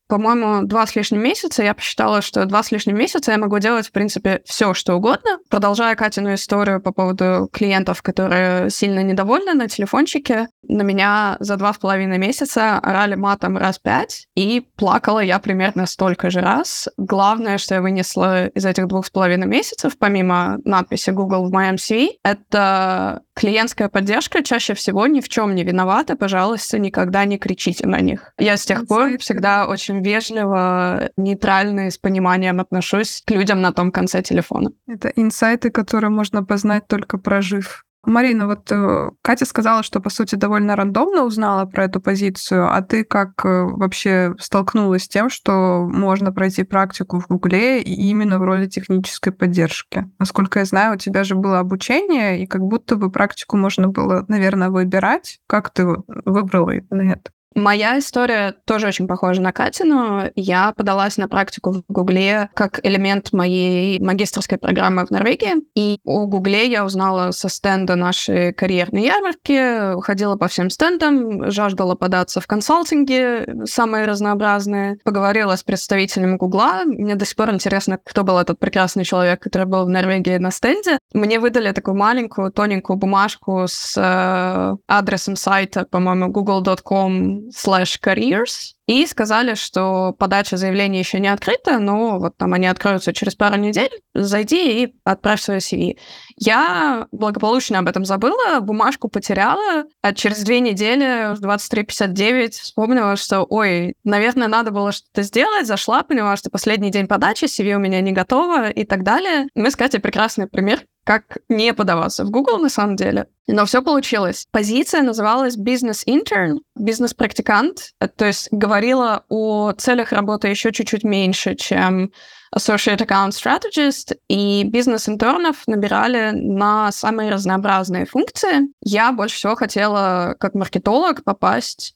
по-моему, 0.08 0.66
два 0.66 0.86
с 0.86 0.94
лишним 0.96 1.22
месяца. 1.22 1.62
Я 1.62 1.74
посчитала, 1.74 2.22
что 2.22 2.44
два 2.44 2.62
с 2.62 2.70
лишним 2.70 2.96
месяца 2.96 3.32
я 3.32 3.38
могу 3.38 3.58
делать, 3.58 3.86
в 3.88 3.92
принципе, 3.92 4.42
все, 4.44 4.74
что 4.74 4.94
угодно. 4.94 5.38
Продолжая 5.48 5.96
Катину 5.96 6.34
историю 6.34 6.80
по 6.80 6.92
поводу 6.92 7.48
клиентов, 7.52 8.02
которые 8.02 8.70
сильно 8.70 9.02
недовольны 9.02 9.54
на 9.54 9.68
телефончике, 9.68 10.48
на 10.68 10.82
меня 10.82 11.36
за 11.40 11.56
два 11.56 11.72
с 11.72 11.78
половиной 11.78 12.18
месяца 12.18 12.78
орали 12.78 13.14
матом 13.14 13.56
раз 13.56 13.78
пять, 13.78 14.26
и 14.34 14.66
плакала 14.76 15.20
я 15.20 15.38
примерно 15.38 15.86
столько 15.86 16.30
же 16.30 16.40
раз. 16.40 16.88
Главное, 16.96 17.58
что 17.58 17.74
я 17.74 17.82
вынесла 17.82 18.46
из 18.48 18.64
этих 18.64 18.86
двух 18.86 19.06
с 19.06 19.10
половиной 19.10 19.46
месяцев, 19.46 19.96
помимо 19.98 20.58
надписи 20.64 21.10
Google 21.10 21.48
в 21.48 21.52
моем 21.52 21.74
CV, 21.74 22.10
это 22.22 23.22
клиентская 23.34 23.88
поддержка 23.88 24.42
чаще 24.42 24.74
всего 24.74 25.06
ни 25.06 25.20
в 25.20 25.28
чем 25.28 25.54
не 25.54 25.64
виновата, 25.64 26.16
пожалуйста, 26.16 26.78
никогда 26.78 27.24
не 27.24 27.38
кричите 27.38 27.86
на 27.86 28.00
них. 28.00 28.32
Я 28.38 28.56
с 28.56 28.64
тех 28.64 28.86
пор 28.86 29.18
всегда 29.18 29.66
очень 29.94 30.04
вежливо, 30.04 31.10
нейтрально 31.16 31.86
и 31.86 31.90
с 31.90 31.98
пониманием 31.98 32.60
отношусь 32.60 33.22
к 33.26 33.30
людям 33.30 33.60
на 33.60 33.72
том 33.72 33.90
конце 33.90 34.22
телефона. 34.22 34.70
Это 34.86 35.08
инсайты, 35.08 35.70
которые 35.70 36.10
можно 36.10 36.44
познать 36.44 36.86
только 36.86 37.18
прожив. 37.18 37.84
Марина, 38.06 38.46
вот 38.46 38.70
э, 38.70 39.10
Катя 39.22 39.46
сказала, 39.46 39.82
что, 39.82 39.98
по 39.98 40.10
сути, 40.10 40.34
довольно 40.34 40.76
рандомно 40.76 41.24
узнала 41.24 41.64
про 41.64 41.84
эту 41.84 42.02
позицию, 42.02 42.70
а 42.70 42.82
ты 42.82 43.02
как 43.02 43.30
э, 43.46 43.62
вообще 43.64 44.34
столкнулась 44.38 45.04
с 45.04 45.08
тем, 45.08 45.30
что 45.30 45.88
можно 45.90 46.30
пройти 46.30 46.64
практику 46.64 47.18
в 47.18 47.28
Гугле 47.28 47.80
именно 47.80 48.38
в 48.38 48.42
роли 48.42 48.66
технической 48.66 49.32
поддержки? 49.32 50.04
Насколько 50.18 50.58
я 50.58 50.64
знаю, 50.66 50.96
у 50.96 50.98
тебя 50.98 51.24
же 51.24 51.34
было 51.34 51.60
обучение, 51.60 52.42
и 52.42 52.46
как 52.46 52.60
будто 52.60 52.96
бы 52.96 53.10
практику 53.10 53.56
можно 53.56 53.88
было, 53.88 54.26
наверное, 54.28 54.68
выбирать. 54.68 55.38
Как 55.46 55.70
ты 55.70 55.86
выбрала 56.26 56.72
именно 56.72 57.12
это? 57.12 57.30
Моя 57.54 57.98
история 58.00 58.54
тоже 58.64 58.88
очень 58.88 59.06
похожа 59.06 59.40
на 59.40 59.52
Катину. 59.52 60.30
Я 60.34 60.72
подалась 60.72 61.16
на 61.16 61.28
практику 61.28 61.72
в 61.72 61.84
Гугле 61.88 62.50
как 62.54 62.84
элемент 62.84 63.32
моей 63.32 64.00
магистрской 64.00 64.58
программы 64.58 65.06
в 65.06 65.10
Норвегии. 65.10 65.54
И 65.76 66.00
о 66.04 66.26
Гугле 66.26 66.66
я 66.68 66.84
узнала 66.84 67.30
со 67.30 67.48
стенда 67.48 67.94
нашей 67.94 68.52
карьерной 68.52 69.04
ярмарки, 69.04 70.00
ходила 70.02 70.34
по 70.36 70.48
всем 70.48 70.68
стендам, 70.68 71.50
жаждала 71.50 71.94
податься 71.94 72.40
в 72.40 72.46
консалтинге 72.48 73.64
самые 73.66 74.06
разнообразные, 74.06 74.98
поговорила 75.04 75.54
с 75.54 75.62
представителями 75.62 76.36
Гугла. 76.36 76.82
Мне 76.84 77.14
до 77.14 77.24
сих 77.24 77.36
пор 77.36 77.50
интересно, 77.54 77.98
кто 78.02 78.24
был 78.24 78.38
этот 78.38 78.58
прекрасный 78.58 79.04
человек, 79.04 79.40
который 79.40 79.66
был 79.66 79.84
в 79.84 79.88
Норвегии 79.88 80.38
на 80.38 80.50
стенде. 80.50 80.98
Мне 81.12 81.38
выдали 81.38 81.70
такую 81.70 81.96
маленькую, 81.96 82.50
тоненькую 82.50 82.96
бумажку 82.96 83.66
с 83.68 83.96
э, 83.96 84.76
адресом 84.88 85.36
сайта, 85.36 85.86
по-моему, 85.88 86.28
google.com 86.28 87.43
slash 87.50 87.96
careers, 87.98 88.74
и 88.86 89.06
сказали, 89.06 89.54
что 89.54 90.14
подача 90.18 90.56
заявления 90.56 90.98
еще 90.98 91.18
не 91.20 91.28
открыта, 91.28 91.78
но 91.78 92.18
вот 92.18 92.36
там 92.36 92.52
они 92.52 92.66
откроются 92.66 93.12
через 93.12 93.34
пару 93.34 93.56
недель, 93.56 93.90
зайди 94.14 94.84
и 94.84 94.94
отправь 95.04 95.40
свое 95.40 95.60
CV. 95.60 95.96
Я 96.36 97.06
благополучно 97.10 97.78
об 97.78 97.88
этом 97.88 98.04
забыла, 98.04 98.60
бумажку 98.60 99.08
потеряла, 99.08 99.84
а 100.02 100.12
через 100.12 100.42
две 100.42 100.60
недели 100.60 101.34
в 101.34 101.42
23.59 101.42 102.50
вспомнила, 102.50 103.16
что, 103.16 103.44
ой, 103.44 103.94
наверное, 104.04 104.48
надо 104.48 104.70
было 104.70 104.92
что-то 104.92 105.22
сделать, 105.22 105.66
зашла, 105.66 106.02
поняла, 106.02 106.36
что 106.36 106.50
последний 106.50 106.90
день 106.90 107.06
подачи, 107.06 107.44
CV 107.44 107.74
у 107.76 107.80
меня 107.80 108.00
не 108.00 108.12
готово 108.12 108.68
и 108.68 108.84
так 108.84 109.02
далее. 109.02 109.48
Мы 109.54 109.70
с 109.70 109.76
Катей 109.76 110.00
прекрасный 110.00 110.46
пример, 110.46 110.82
как 111.04 111.38
не 111.48 111.72
подаваться 111.74 112.24
в 112.24 112.30
Google 112.30 112.58
на 112.58 112.68
самом 112.68 112.96
деле. 112.96 113.28
Но 113.46 113.66
все 113.66 113.82
получилось. 113.82 114.46
Позиция 114.50 115.02
называлась 115.02 115.56
бизнес-интерн, 115.56 116.62
бизнес-практикант, 116.74 117.90
то 118.16 118.24
есть 118.24 118.48
говорила 118.74 119.22
о 119.28 119.70
целях 119.70 120.10
работы 120.10 120.48
еще 120.48 120.72
чуть-чуть 120.72 121.04
меньше, 121.04 121.54
чем 121.54 122.10
Associate 122.56 122.98
Account 122.98 123.30
Strategist, 123.30 124.16
и 124.28 124.64
бизнес-интернов 124.64 125.62
набирали 125.68 126.32
на 126.32 126.90
самые 126.90 127.30
разнообразные 127.30 128.04
функции. 128.04 128.68
Я 128.80 129.12
больше 129.12 129.36
всего 129.36 129.54
хотела, 129.54 130.34
как 130.40 130.54
маркетолог, 130.54 131.22
попасть 131.22 131.94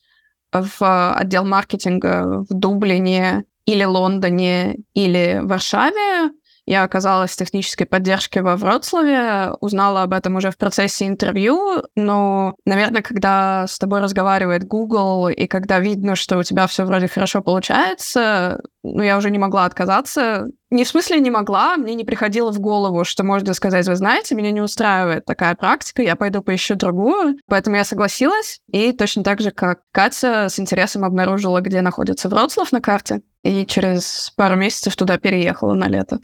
в 0.53 1.15
отдел 1.15 1.45
маркетинга 1.45 2.45
в 2.49 2.55
Дублине 2.55 3.45
или 3.67 3.83
Лондоне 3.83 4.77
или 4.95 5.41
Варшаве, 5.43 6.31
я 6.69 6.85
оказалась 6.85 7.31
в 7.31 7.37
технической 7.37 7.87
поддержке 7.87 8.43
во 8.43 8.57
Вроцлаве, 8.57 9.53
узнала 9.61 10.03
об 10.03 10.13
этом 10.13 10.37
уже 10.37 10.51
в 10.51 10.59
процессе 10.59 11.07
интервью, 11.07 11.83
но, 11.97 12.57
наверное, 12.67 13.01
когда 13.01 13.67
с 13.67 13.79
тобой 13.79 14.01
разговаривает 14.01 14.65
Google, 14.65 15.31
и 15.31 15.47
когда 15.47 15.81
видно, 15.81 16.15
что 16.15 16.37
у 16.37 16.43
тебя 16.43 16.67
все 16.67 16.85
вроде 16.85 17.09
хорошо 17.09 17.41
получается, 17.41 18.61
ну, 18.83 19.03
я 19.03 19.17
уже 19.17 19.31
не 19.31 19.39
могла 19.39 19.65
отказаться. 19.65 20.49
Не 20.71 20.85
в 20.85 20.89
смысле 20.89 21.21
не 21.21 21.31
могла, 21.31 21.77
мне 21.79 21.95
не 21.95 22.05
приходило 22.05 22.53
в 22.53 22.61
голову, 22.61 23.05
что 23.05 23.25
можно 23.25 23.55
сказать, 23.55 23.87
вы 23.89 23.97
знаете, 23.97 24.35
меня 24.35 24.51
не 24.51 24.61
устраивает 24.61 25.25
такая 25.25 25.55
практика, 25.55 26.03
я 26.03 26.17
пойду 26.17 26.43
поищу 26.43 26.75
другую. 26.75 27.37
Поэтому 27.47 27.77
я 27.77 27.85
согласилась, 27.85 28.61
и 28.71 28.93
точно 28.93 29.25
так 29.25 29.41
же, 29.41 29.51
как 29.53 29.81
Катя 29.91 30.49
с 30.51 30.61
интересом 30.61 31.05
обнаружила, 31.05 31.63
где 31.63 31.81
находится 31.81 32.29
Вроцлав 32.29 32.73
на 32.73 32.83
карте, 32.83 33.23
и 33.42 33.66
через 33.66 34.33
пару 34.37 34.57
месяцев 34.57 34.97
туда 34.97 35.18
переехала 35.18 35.75
на 35.75 35.88
лето. 35.88 36.18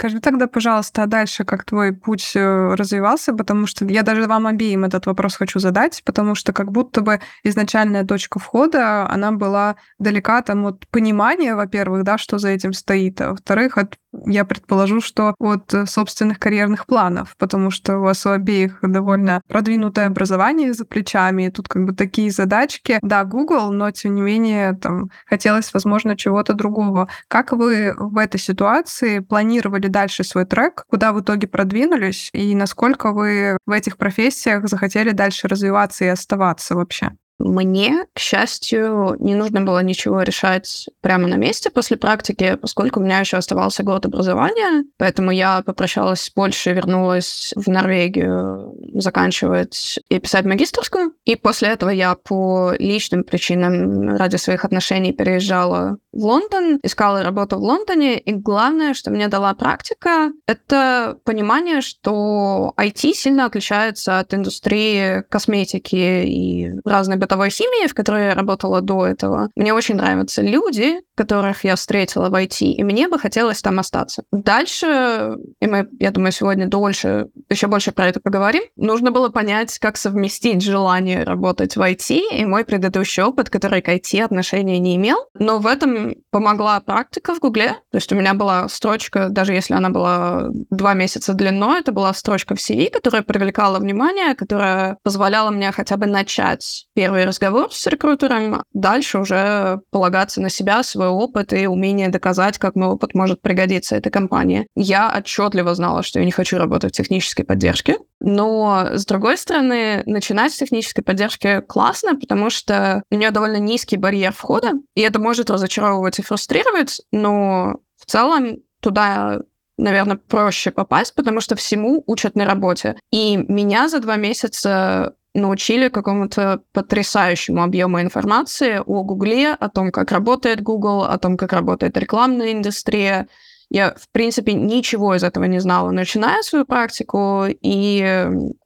Скажи 0.00 0.20
тогда, 0.20 0.46
пожалуйста, 0.46 1.02
а 1.02 1.06
дальше 1.06 1.44
как 1.44 1.64
твой 1.64 1.92
путь 1.92 2.36
э, 2.36 2.74
развивался, 2.76 3.32
потому 3.32 3.66
что 3.66 3.84
я 3.84 4.04
даже 4.04 4.28
вам 4.28 4.46
обеим 4.46 4.84
этот 4.84 5.06
вопрос 5.06 5.34
хочу 5.34 5.58
задать, 5.58 6.02
потому 6.04 6.36
что 6.36 6.52
как 6.52 6.70
будто 6.70 7.00
бы 7.00 7.20
изначальная 7.42 8.04
точка 8.04 8.38
входа, 8.38 9.10
она 9.10 9.32
была 9.32 9.74
далека 9.98 10.40
там 10.42 10.66
от 10.66 10.86
понимания, 10.86 11.56
во-первых, 11.56 12.04
да, 12.04 12.16
что 12.16 12.38
за 12.38 12.50
этим 12.50 12.74
стоит, 12.74 13.20
а 13.20 13.30
во-вторых, 13.30 13.76
от 13.76 13.96
я 14.26 14.44
предположу, 14.44 15.00
что 15.00 15.34
от 15.38 15.74
собственных 15.86 16.38
карьерных 16.38 16.86
планов, 16.86 17.34
потому 17.38 17.70
что 17.70 17.98
у 17.98 18.02
вас 18.02 18.24
у 18.26 18.30
обеих 18.30 18.78
довольно 18.82 19.42
продвинутое 19.48 20.06
образование 20.06 20.72
за 20.72 20.84
плечами, 20.84 21.44
и 21.46 21.50
тут 21.50 21.68
как 21.68 21.84
бы 21.84 21.94
такие 21.94 22.30
задачки. 22.30 22.98
Да, 23.02 23.24
Google, 23.24 23.72
но 23.72 23.90
тем 23.90 24.14
не 24.14 24.22
менее 24.22 24.74
там 24.74 25.10
хотелось, 25.26 25.72
возможно, 25.72 26.16
чего-то 26.16 26.54
другого. 26.54 27.08
Как 27.28 27.52
вы 27.52 27.94
в 27.96 28.18
этой 28.18 28.40
ситуации 28.40 29.20
планировали 29.20 29.88
дальше 29.88 30.24
свой 30.24 30.44
трек, 30.44 30.84
куда 30.88 31.12
в 31.12 31.20
итоге 31.20 31.46
продвинулись, 31.48 32.30
и 32.32 32.54
насколько 32.54 33.12
вы 33.12 33.58
в 33.66 33.70
этих 33.70 33.96
профессиях 33.96 34.68
захотели 34.68 35.10
дальше 35.10 35.48
развиваться 35.48 36.04
и 36.04 36.08
оставаться 36.08 36.74
вообще? 36.74 37.12
Мне, 37.38 38.06
к 38.14 38.18
счастью, 38.18 39.16
не 39.20 39.34
нужно 39.34 39.60
было 39.60 39.80
ничего 39.80 40.22
решать 40.22 40.88
прямо 41.00 41.28
на 41.28 41.34
месте 41.34 41.70
после 41.70 41.96
практики, 41.96 42.58
поскольку 42.60 42.98
у 42.98 43.02
меня 43.02 43.20
еще 43.20 43.36
оставался 43.36 43.84
год 43.84 44.06
образования, 44.06 44.84
поэтому 44.96 45.30
я 45.30 45.62
попрощалась 45.62 46.22
с 46.22 46.30
Польшей, 46.30 46.72
вернулась 46.72 47.52
в 47.54 47.68
Норвегию 47.68 48.74
заканчивать 48.94 50.00
и 50.08 50.18
писать 50.18 50.46
магистрскую. 50.46 51.12
И 51.24 51.36
после 51.36 51.68
этого 51.68 51.90
я 51.90 52.16
по 52.16 52.72
личным 52.78 53.22
причинам 53.22 54.16
ради 54.16 54.36
своих 54.36 54.64
отношений 54.64 55.12
переезжала 55.12 55.98
в 56.12 56.24
Лондон, 56.24 56.80
искала 56.82 57.22
работу 57.22 57.56
в 57.56 57.62
Лондоне, 57.62 58.18
и 58.18 58.32
главное, 58.32 58.94
что 58.94 59.10
мне 59.10 59.28
дала 59.28 59.54
практика, 59.54 60.32
это 60.46 61.18
понимание, 61.24 61.80
что 61.82 62.72
IT 62.76 63.12
сильно 63.14 63.44
отличается 63.44 64.18
от 64.18 64.34
индустрии 64.34 65.22
косметики 65.28 66.24
и 66.24 66.72
разной 66.84 67.16
бытовой 67.28 67.50
химии, 67.50 67.86
в 67.86 67.94
которой 67.94 68.28
я 68.28 68.34
работала 68.34 68.80
до 68.80 69.06
этого, 69.06 69.50
мне 69.54 69.74
очень 69.74 69.96
нравятся 69.96 70.40
люди, 70.40 71.00
которых 71.14 71.64
я 71.64 71.76
встретила 71.76 72.30
в 72.30 72.34
IT, 72.34 72.64
и 72.64 72.84
мне 72.84 73.08
бы 73.08 73.18
хотелось 73.18 73.60
там 73.60 73.78
остаться. 73.78 74.22
Дальше, 74.32 75.36
и 75.60 75.66
мы, 75.66 75.88
я 75.98 76.10
думаю, 76.10 76.32
сегодня 76.32 76.66
дольше, 76.66 77.26
еще 77.50 77.66
больше 77.66 77.92
про 77.92 78.06
это 78.06 78.20
поговорим, 78.20 78.62
нужно 78.76 79.10
было 79.10 79.28
понять, 79.28 79.78
как 79.78 79.96
совместить 79.96 80.62
желание 80.62 81.24
работать 81.24 81.76
в 81.76 81.80
IT 81.80 82.20
и 82.32 82.46
мой 82.46 82.64
предыдущий 82.64 83.22
опыт, 83.22 83.50
который 83.50 83.82
к 83.82 83.88
IT 83.88 84.22
отношения 84.22 84.78
не 84.78 84.96
имел. 84.96 85.18
Но 85.34 85.58
в 85.58 85.66
этом 85.66 86.14
помогла 86.30 86.80
практика 86.80 87.34
в 87.34 87.40
Гугле. 87.40 87.76
То 87.90 87.98
есть 87.98 88.12
у 88.12 88.16
меня 88.16 88.34
была 88.34 88.68
строчка, 88.68 89.28
даже 89.28 89.52
если 89.52 89.74
она 89.74 89.90
была 89.90 90.46
два 90.70 90.94
месяца 90.94 91.34
длиной, 91.34 91.80
это 91.80 91.92
была 91.92 92.14
строчка 92.14 92.54
в 92.54 92.58
CV, 92.58 92.90
которая 92.90 93.22
привлекала 93.22 93.78
внимание, 93.78 94.34
которая 94.34 94.98
позволяла 95.02 95.50
мне 95.50 95.72
хотя 95.72 95.96
бы 95.96 96.06
начать 96.06 96.86
первый 96.94 97.17
разговор 97.24 97.72
с 97.72 97.86
рекрутером, 97.86 98.62
дальше 98.72 99.18
уже 99.18 99.80
полагаться 99.90 100.40
на 100.40 100.50
себя, 100.50 100.82
свой 100.82 101.08
опыт 101.08 101.52
и 101.52 101.66
умение 101.66 102.08
доказать, 102.08 102.58
как 102.58 102.74
мой 102.74 102.88
опыт 102.88 103.14
может 103.14 103.40
пригодиться 103.40 103.96
этой 103.96 104.10
компании. 104.10 104.66
Я 104.74 105.14
отчетливо 105.16 105.74
знала, 105.74 106.02
что 106.02 106.18
я 106.18 106.24
не 106.24 106.30
хочу 106.30 106.58
работать 106.58 106.94
в 106.94 106.96
технической 106.96 107.44
поддержке, 107.44 107.98
но, 108.20 108.88
с 108.92 109.06
другой 109.06 109.38
стороны, 109.38 110.02
начинать 110.06 110.52
с 110.52 110.58
технической 110.58 111.04
поддержки 111.04 111.60
классно, 111.60 112.16
потому 112.16 112.50
что 112.50 113.02
у 113.10 113.14
нее 113.14 113.30
довольно 113.30 113.58
низкий 113.58 113.96
барьер 113.96 114.32
входа, 114.32 114.72
и 114.94 115.00
это 115.00 115.18
может 115.18 115.50
разочаровывать 115.50 116.18
и 116.18 116.22
фрустрировать, 116.22 117.00
но 117.12 117.76
в 117.96 118.06
целом 118.06 118.58
туда 118.80 119.40
наверное, 119.78 120.16
проще 120.16 120.70
попасть, 120.70 121.14
потому 121.14 121.40
что 121.40 121.54
всему 121.56 122.02
учат 122.06 122.34
на 122.34 122.44
работе. 122.44 122.98
И 123.12 123.36
меня 123.36 123.88
за 123.88 124.00
два 124.00 124.16
месяца 124.16 125.14
научили 125.38 125.88
какому-то 125.88 126.62
потрясающему 126.72 127.62
объему 127.62 128.00
информации 128.00 128.82
о 128.84 129.02
Гугле, 129.02 129.52
о 129.52 129.68
том, 129.68 129.90
как 129.90 130.12
работает 130.12 130.62
Google, 130.62 131.02
о 131.02 131.18
том, 131.18 131.36
как 131.36 131.52
работает 131.52 131.96
рекламная 131.96 132.52
индустрия. 132.52 133.28
Я, 133.70 133.94
в 133.94 134.10
принципе, 134.12 134.54
ничего 134.54 135.14
из 135.14 135.22
этого 135.22 135.44
не 135.44 135.58
знала, 135.58 135.90
начиная 135.90 136.42
свою 136.42 136.64
практику, 136.64 137.44
и 137.48 137.98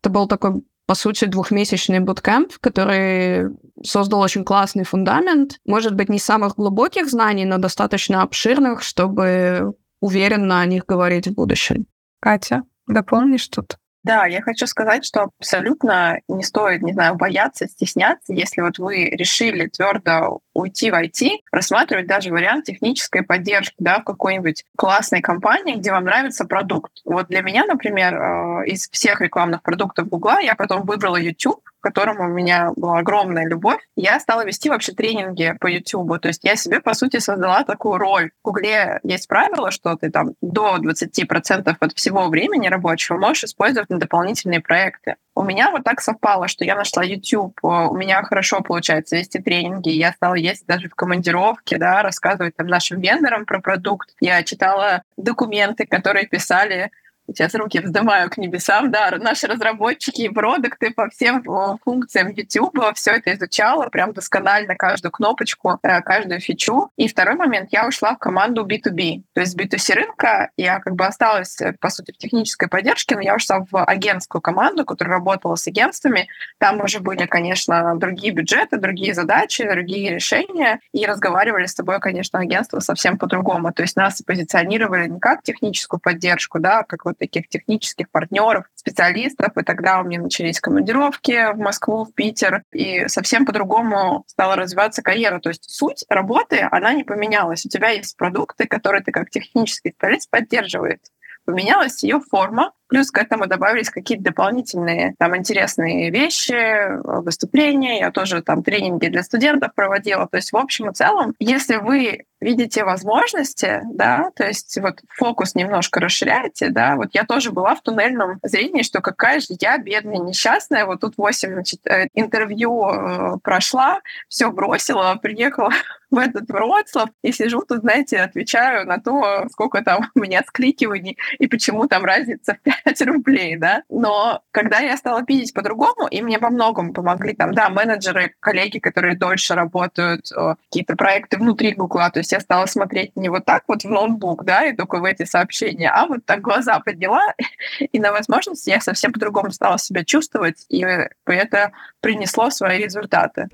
это 0.00 0.10
был 0.10 0.28
такой 0.28 0.62
по 0.86 0.96
сути, 0.96 1.24
двухмесячный 1.24 2.00
буткэмп, 2.00 2.58
который 2.60 3.48
создал 3.82 4.20
очень 4.20 4.44
классный 4.44 4.84
фундамент. 4.84 5.58
Может 5.64 5.94
быть, 5.94 6.08
не 6.08 6.18
самых 6.18 6.56
глубоких 6.56 7.08
знаний, 7.08 7.44
но 7.44 7.58
достаточно 7.58 8.20
обширных, 8.22 8.82
чтобы 8.82 9.74
уверенно 10.00 10.60
о 10.60 10.66
них 10.66 10.84
говорить 10.84 11.28
в 11.28 11.34
будущем. 11.34 11.86
Катя, 12.20 12.64
дополнишь 12.86 13.48
тут? 13.48 13.78
Да, 14.04 14.26
я 14.26 14.42
хочу 14.42 14.66
сказать, 14.66 15.04
что 15.04 15.30
абсолютно 15.38 16.18
не 16.26 16.42
стоит, 16.42 16.82
не 16.82 16.92
знаю, 16.92 17.14
бояться, 17.14 17.68
стесняться, 17.68 18.32
если 18.32 18.60
вот 18.60 18.78
вы 18.78 19.10
решили 19.10 19.68
твердо 19.68 20.40
уйти 20.54 20.90
в 20.90 20.94
IT, 20.94 21.38
рассматривать 21.52 22.08
даже 22.08 22.30
вариант 22.30 22.64
технической 22.64 23.22
поддержки 23.22 23.76
да, 23.78 24.00
в 24.00 24.04
какой-нибудь 24.04 24.64
классной 24.76 25.20
компании, 25.20 25.76
где 25.76 25.92
вам 25.92 26.04
нравится 26.04 26.44
продукт. 26.44 26.92
Вот 27.04 27.28
для 27.28 27.42
меня, 27.42 27.64
например, 27.64 28.14
э, 28.14 28.66
из 28.66 28.88
всех 28.90 29.20
рекламных 29.20 29.62
продуктов 29.62 30.08
Google 30.08 30.38
я 30.38 30.56
потом 30.56 30.82
выбрала 30.82 31.16
YouTube, 31.16 31.62
которому 31.82 32.24
у 32.24 32.28
меня 32.28 32.70
была 32.76 32.98
огромная 32.98 33.46
любовь, 33.46 33.80
я 33.96 34.18
стала 34.20 34.44
вести 34.44 34.70
вообще 34.70 34.92
тренинги 34.92 35.54
по 35.60 35.66
YouTube. 35.66 36.20
То 36.20 36.28
есть 36.28 36.44
я 36.44 36.56
себе, 36.56 36.80
по 36.80 36.94
сути, 36.94 37.18
создала 37.18 37.64
такую 37.64 37.98
роль. 37.98 38.30
В 38.42 38.46
Гугле 38.46 39.00
есть 39.02 39.28
правило, 39.28 39.70
что 39.70 39.96
ты 39.96 40.10
там 40.10 40.34
до 40.40 40.76
20% 40.76 41.76
от 41.78 41.92
всего 41.92 42.28
времени 42.28 42.68
рабочего 42.68 43.18
можешь 43.18 43.44
использовать 43.44 43.90
на 43.90 43.98
дополнительные 43.98 44.60
проекты. 44.60 45.16
У 45.34 45.42
меня 45.42 45.70
вот 45.70 45.84
так 45.84 46.00
совпало, 46.02 46.46
что 46.46 46.64
я 46.64 46.76
нашла 46.76 47.02
YouTube, 47.02 47.58
у 47.62 47.94
меня 47.94 48.22
хорошо 48.22 48.60
получается 48.60 49.16
вести 49.16 49.38
тренинги, 49.38 49.88
я 49.88 50.12
стала 50.12 50.34
ездить 50.34 50.66
даже 50.66 50.90
в 50.90 50.94
командировки, 50.94 51.76
да, 51.76 52.02
рассказывать 52.02 52.54
там 52.56 52.66
нашим 52.66 53.00
вендорам 53.00 53.46
про 53.46 53.60
продукт. 53.60 54.10
Я 54.20 54.42
читала 54.42 55.02
документы, 55.16 55.86
которые 55.86 56.26
писали 56.26 56.90
сейчас 57.26 57.54
руки 57.54 57.80
вздымаю 57.80 58.30
к 58.30 58.36
небесам, 58.36 58.90
да, 58.90 59.10
наши 59.18 59.46
разработчики 59.46 60.22
и 60.22 60.28
продукты 60.28 60.90
по 60.90 61.08
всем 61.10 61.42
функциям 61.84 62.28
YouTube, 62.30 62.78
все 62.94 63.12
это 63.12 63.34
изучала, 63.34 63.88
прям 63.88 64.12
досконально 64.12 64.74
каждую 64.76 65.12
кнопочку, 65.12 65.78
э, 65.82 66.00
каждую 66.02 66.40
фичу. 66.40 66.90
И 66.96 67.08
второй 67.08 67.36
момент, 67.36 67.68
я 67.72 67.86
ушла 67.86 68.14
в 68.14 68.18
команду 68.18 68.66
B2B, 68.66 69.22
то 69.34 69.40
есть 69.40 69.58
B2C 69.58 69.94
рынка, 69.94 70.50
я 70.56 70.80
как 70.80 70.94
бы 70.94 71.06
осталась, 71.06 71.60
э, 71.60 71.74
по 71.80 71.90
сути, 71.90 72.12
в 72.12 72.18
технической 72.18 72.68
поддержке, 72.68 73.14
но 73.14 73.22
я 73.22 73.34
ушла 73.34 73.64
в 73.70 73.84
агентскую 73.84 74.42
команду, 74.42 74.84
которая 74.84 75.18
работала 75.18 75.56
с 75.56 75.66
агентствами. 75.66 76.28
Там 76.58 76.80
уже 76.80 77.00
были, 77.00 77.26
конечно, 77.26 77.96
другие 77.96 78.32
бюджеты, 78.32 78.78
другие 78.78 79.14
задачи, 79.14 79.68
другие 79.68 80.14
решения, 80.14 80.80
и 80.92 81.06
разговаривали 81.06 81.66
с 81.66 81.74
тобой, 81.74 82.00
конечно, 82.00 82.38
агентство 82.38 82.80
совсем 82.80 83.18
по-другому. 83.18 83.72
То 83.72 83.82
есть 83.82 83.96
нас 83.96 84.22
позиционировали 84.22 85.08
не 85.08 85.20
как 85.20 85.42
техническую 85.42 86.00
поддержку, 86.00 86.58
да, 86.58 86.80
а 86.80 86.84
как 86.84 87.04
вот 87.12 87.18
таких 87.18 87.48
технических 87.48 88.10
партнеров, 88.10 88.66
специалистов, 88.74 89.56
и 89.56 89.62
тогда 89.62 90.00
у 90.00 90.04
меня 90.04 90.20
начались 90.20 90.60
командировки 90.60 91.52
в 91.52 91.58
Москву, 91.58 92.04
в 92.04 92.14
Питер, 92.14 92.64
и 92.72 93.08
совсем 93.08 93.46
по-другому 93.46 94.24
стала 94.26 94.56
развиваться 94.56 95.02
карьера. 95.02 95.40
То 95.40 95.50
есть 95.50 95.70
суть 95.70 96.04
работы, 96.08 96.66
она 96.70 96.92
не 96.92 97.04
поменялась. 97.04 97.64
У 97.64 97.68
тебя 97.68 97.90
есть 97.90 98.16
продукты, 98.16 98.66
которые 98.66 99.02
ты 99.02 99.12
как 99.12 99.30
технический 99.30 99.90
специалист 99.90 100.30
поддерживаешь. 100.30 101.00
Поменялась 101.44 102.02
ее 102.02 102.20
форма, 102.20 102.72
Плюс 102.92 103.10
к 103.10 103.16
этому 103.16 103.46
добавились 103.46 103.88
какие-то 103.88 104.24
дополнительные 104.24 105.14
там 105.18 105.34
интересные 105.34 106.10
вещи, 106.10 107.00
выступления. 107.22 108.00
Я 108.00 108.10
тоже 108.10 108.42
там 108.42 108.62
тренинги 108.62 109.06
для 109.06 109.22
студентов 109.22 109.74
проводила. 109.74 110.28
То 110.28 110.36
есть 110.36 110.52
в 110.52 110.56
общем 110.58 110.90
и 110.90 110.92
целом, 110.92 111.34
если 111.38 111.76
вы 111.76 112.26
видите 112.42 112.84
возможности, 112.84 113.80
да, 113.92 114.30
то 114.34 114.44
есть 114.44 114.76
вот 114.80 115.00
фокус 115.08 115.54
немножко 115.54 116.00
расширяете, 116.00 116.68
да, 116.70 116.96
вот 116.96 117.10
я 117.12 117.24
тоже 117.24 117.52
была 117.52 117.74
в 117.74 117.82
туннельном 117.82 118.40
зрении, 118.42 118.82
что 118.82 119.00
какая 119.00 119.40
же 119.40 119.46
я 119.60 119.78
бедная, 119.78 120.18
несчастная, 120.18 120.84
вот 120.84 121.00
тут 121.00 121.14
8 121.16 121.52
значит, 121.52 121.86
э, 121.86 122.08
интервью 122.14 122.88
э, 122.88 123.38
прошла, 123.42 124.00
все 124.28 124.50
бросила, 124.50 125.14
приехала 125.22 125.70
в 126.10 126.18
этот 126.18 126.48
Вроцлав 126.48 127.08
и 127.22 127.32
сижу 127.32 127.62
тут, 127.62 127.80
знаете, 127.80 128.18
отвечаю 128.18 128.86
на 128.86 128.98
то, 128.98 129.46
сколько 129.50 129.82
там 129.82 130.10
у 130.14 130.20
меня 130.20 130.42
скликиваний 130.46 131.16
и 131.38 131.46
почему 131.46 131.86
там 131.86 132.04
разница 132.04 132.54
в 132.54 132.60
5 132.60 132.81
рублей, 133.02 133.56
да. 133.56 133.82
Но 133.88 134.42
когда 134.50 134.78
я 134.78 134.96
стала 134.96 135.22
видеть 135.26 135.54
по-другому, 135.54 136.06
и 136.08 136.22
мне 136.22 136.38
по 136.38 136.50
многому 136.50 136.92
помогли 136.92 137.34
там, 137.34 137.54
да, 137.54 137.68
менеджеры, 137.68 138.34
коллеги, 138.40 138.78
которые 138.78 139.16
дольше 139.16 139.54
работают, 139.54 140.30
какие-то 140.30 140.96
проекты 140.96 141.38
внутри 141.38 141.72
Гугла, 141.72 142.10
то 142.10 142.20
есть 142.20 142.32
я 142.32 142.40
стала 142.40 142.66
смотреть 142.66 143.16
не 143.16 143.28
вот 143.28 143.44
так 143.44 143.64
вот 143.68 143.82
в 143.82 143.88
ноутбук, 143.88 144.44
да, 144.44 144.66
и 144.66 144.76
только 144.76 144.98
в 144.98 145.04
эти 145.04 145.24
сообщения, 145.24 145.90
а 145.90 146.06
вот 146.06 146.24
так 146.24 146.40
глаза 146.40 146.80
подняла, 146.80 147.22
и 147.80 147.98
на 147.98 148.12
возможности 148.12 148.70
я 148.70 148.80
совсем 148.80 149.12
по-другому 149.12 149.50
стала 149.50 149.78
себя 149.78 150.04
чувствовать, 150.04 150.66
и 150.68 150.84
это 151.26 151.72
принесло 152.00 152.50
свои 152.50 152.84
результаты 152.84 153.48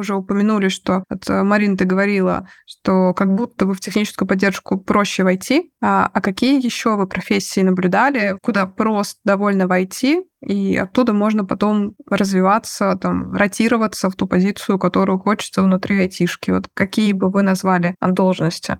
уже 0.00 0.14
упомянули, 0.14 0.68
что 0.68 1.04
от 1.08 1.28
э, 1.30 1.42
Марин 1.42 1.76
ты 1.76 1.84
говорила, 1.84 2.48
что 2.66 3.14
как 3.14 3.34
будто 3.34 3.66
бы 3.66 3.74
в 3.74 3.80
техническую 3.80 4.26
поддержку 4.26 4.78
проще 4.78 5.22
войти. 5.22 5.72
А, 5.82 6.10
а 6.12 6.20
какие 6.20 6.64
еще 6.64 6.96
вы 6.96 7.06
профессии 7.06 7.60
наблюдали, 7.60 8.36
куда 8.42 8.66
просто 8.66 9.20
довольно 9.24 9.66
войти, 9.66 10.24
и 10.44 10.76
оттуда 10.76 11.12
можно 11.12 11.44
потом 11.44 11.94
развиваться, 12.08 12.98
там, 13.00 13.34
ротироваться 13.34 14.10
в 14.10 14.16
ту 14.16 14.26
позицию, 14.26 14.78
которую 14.78 15.18
хочется 15.18 15.62
внутри 15.62 16.00
айтишки. 16.00 16.50
Вот 16.50 16.68
какие 16.74 17.12
бы 17.12 17.30
вы 17.30 17.42
назвали 17.42 17.94
должности? 18.00 18.78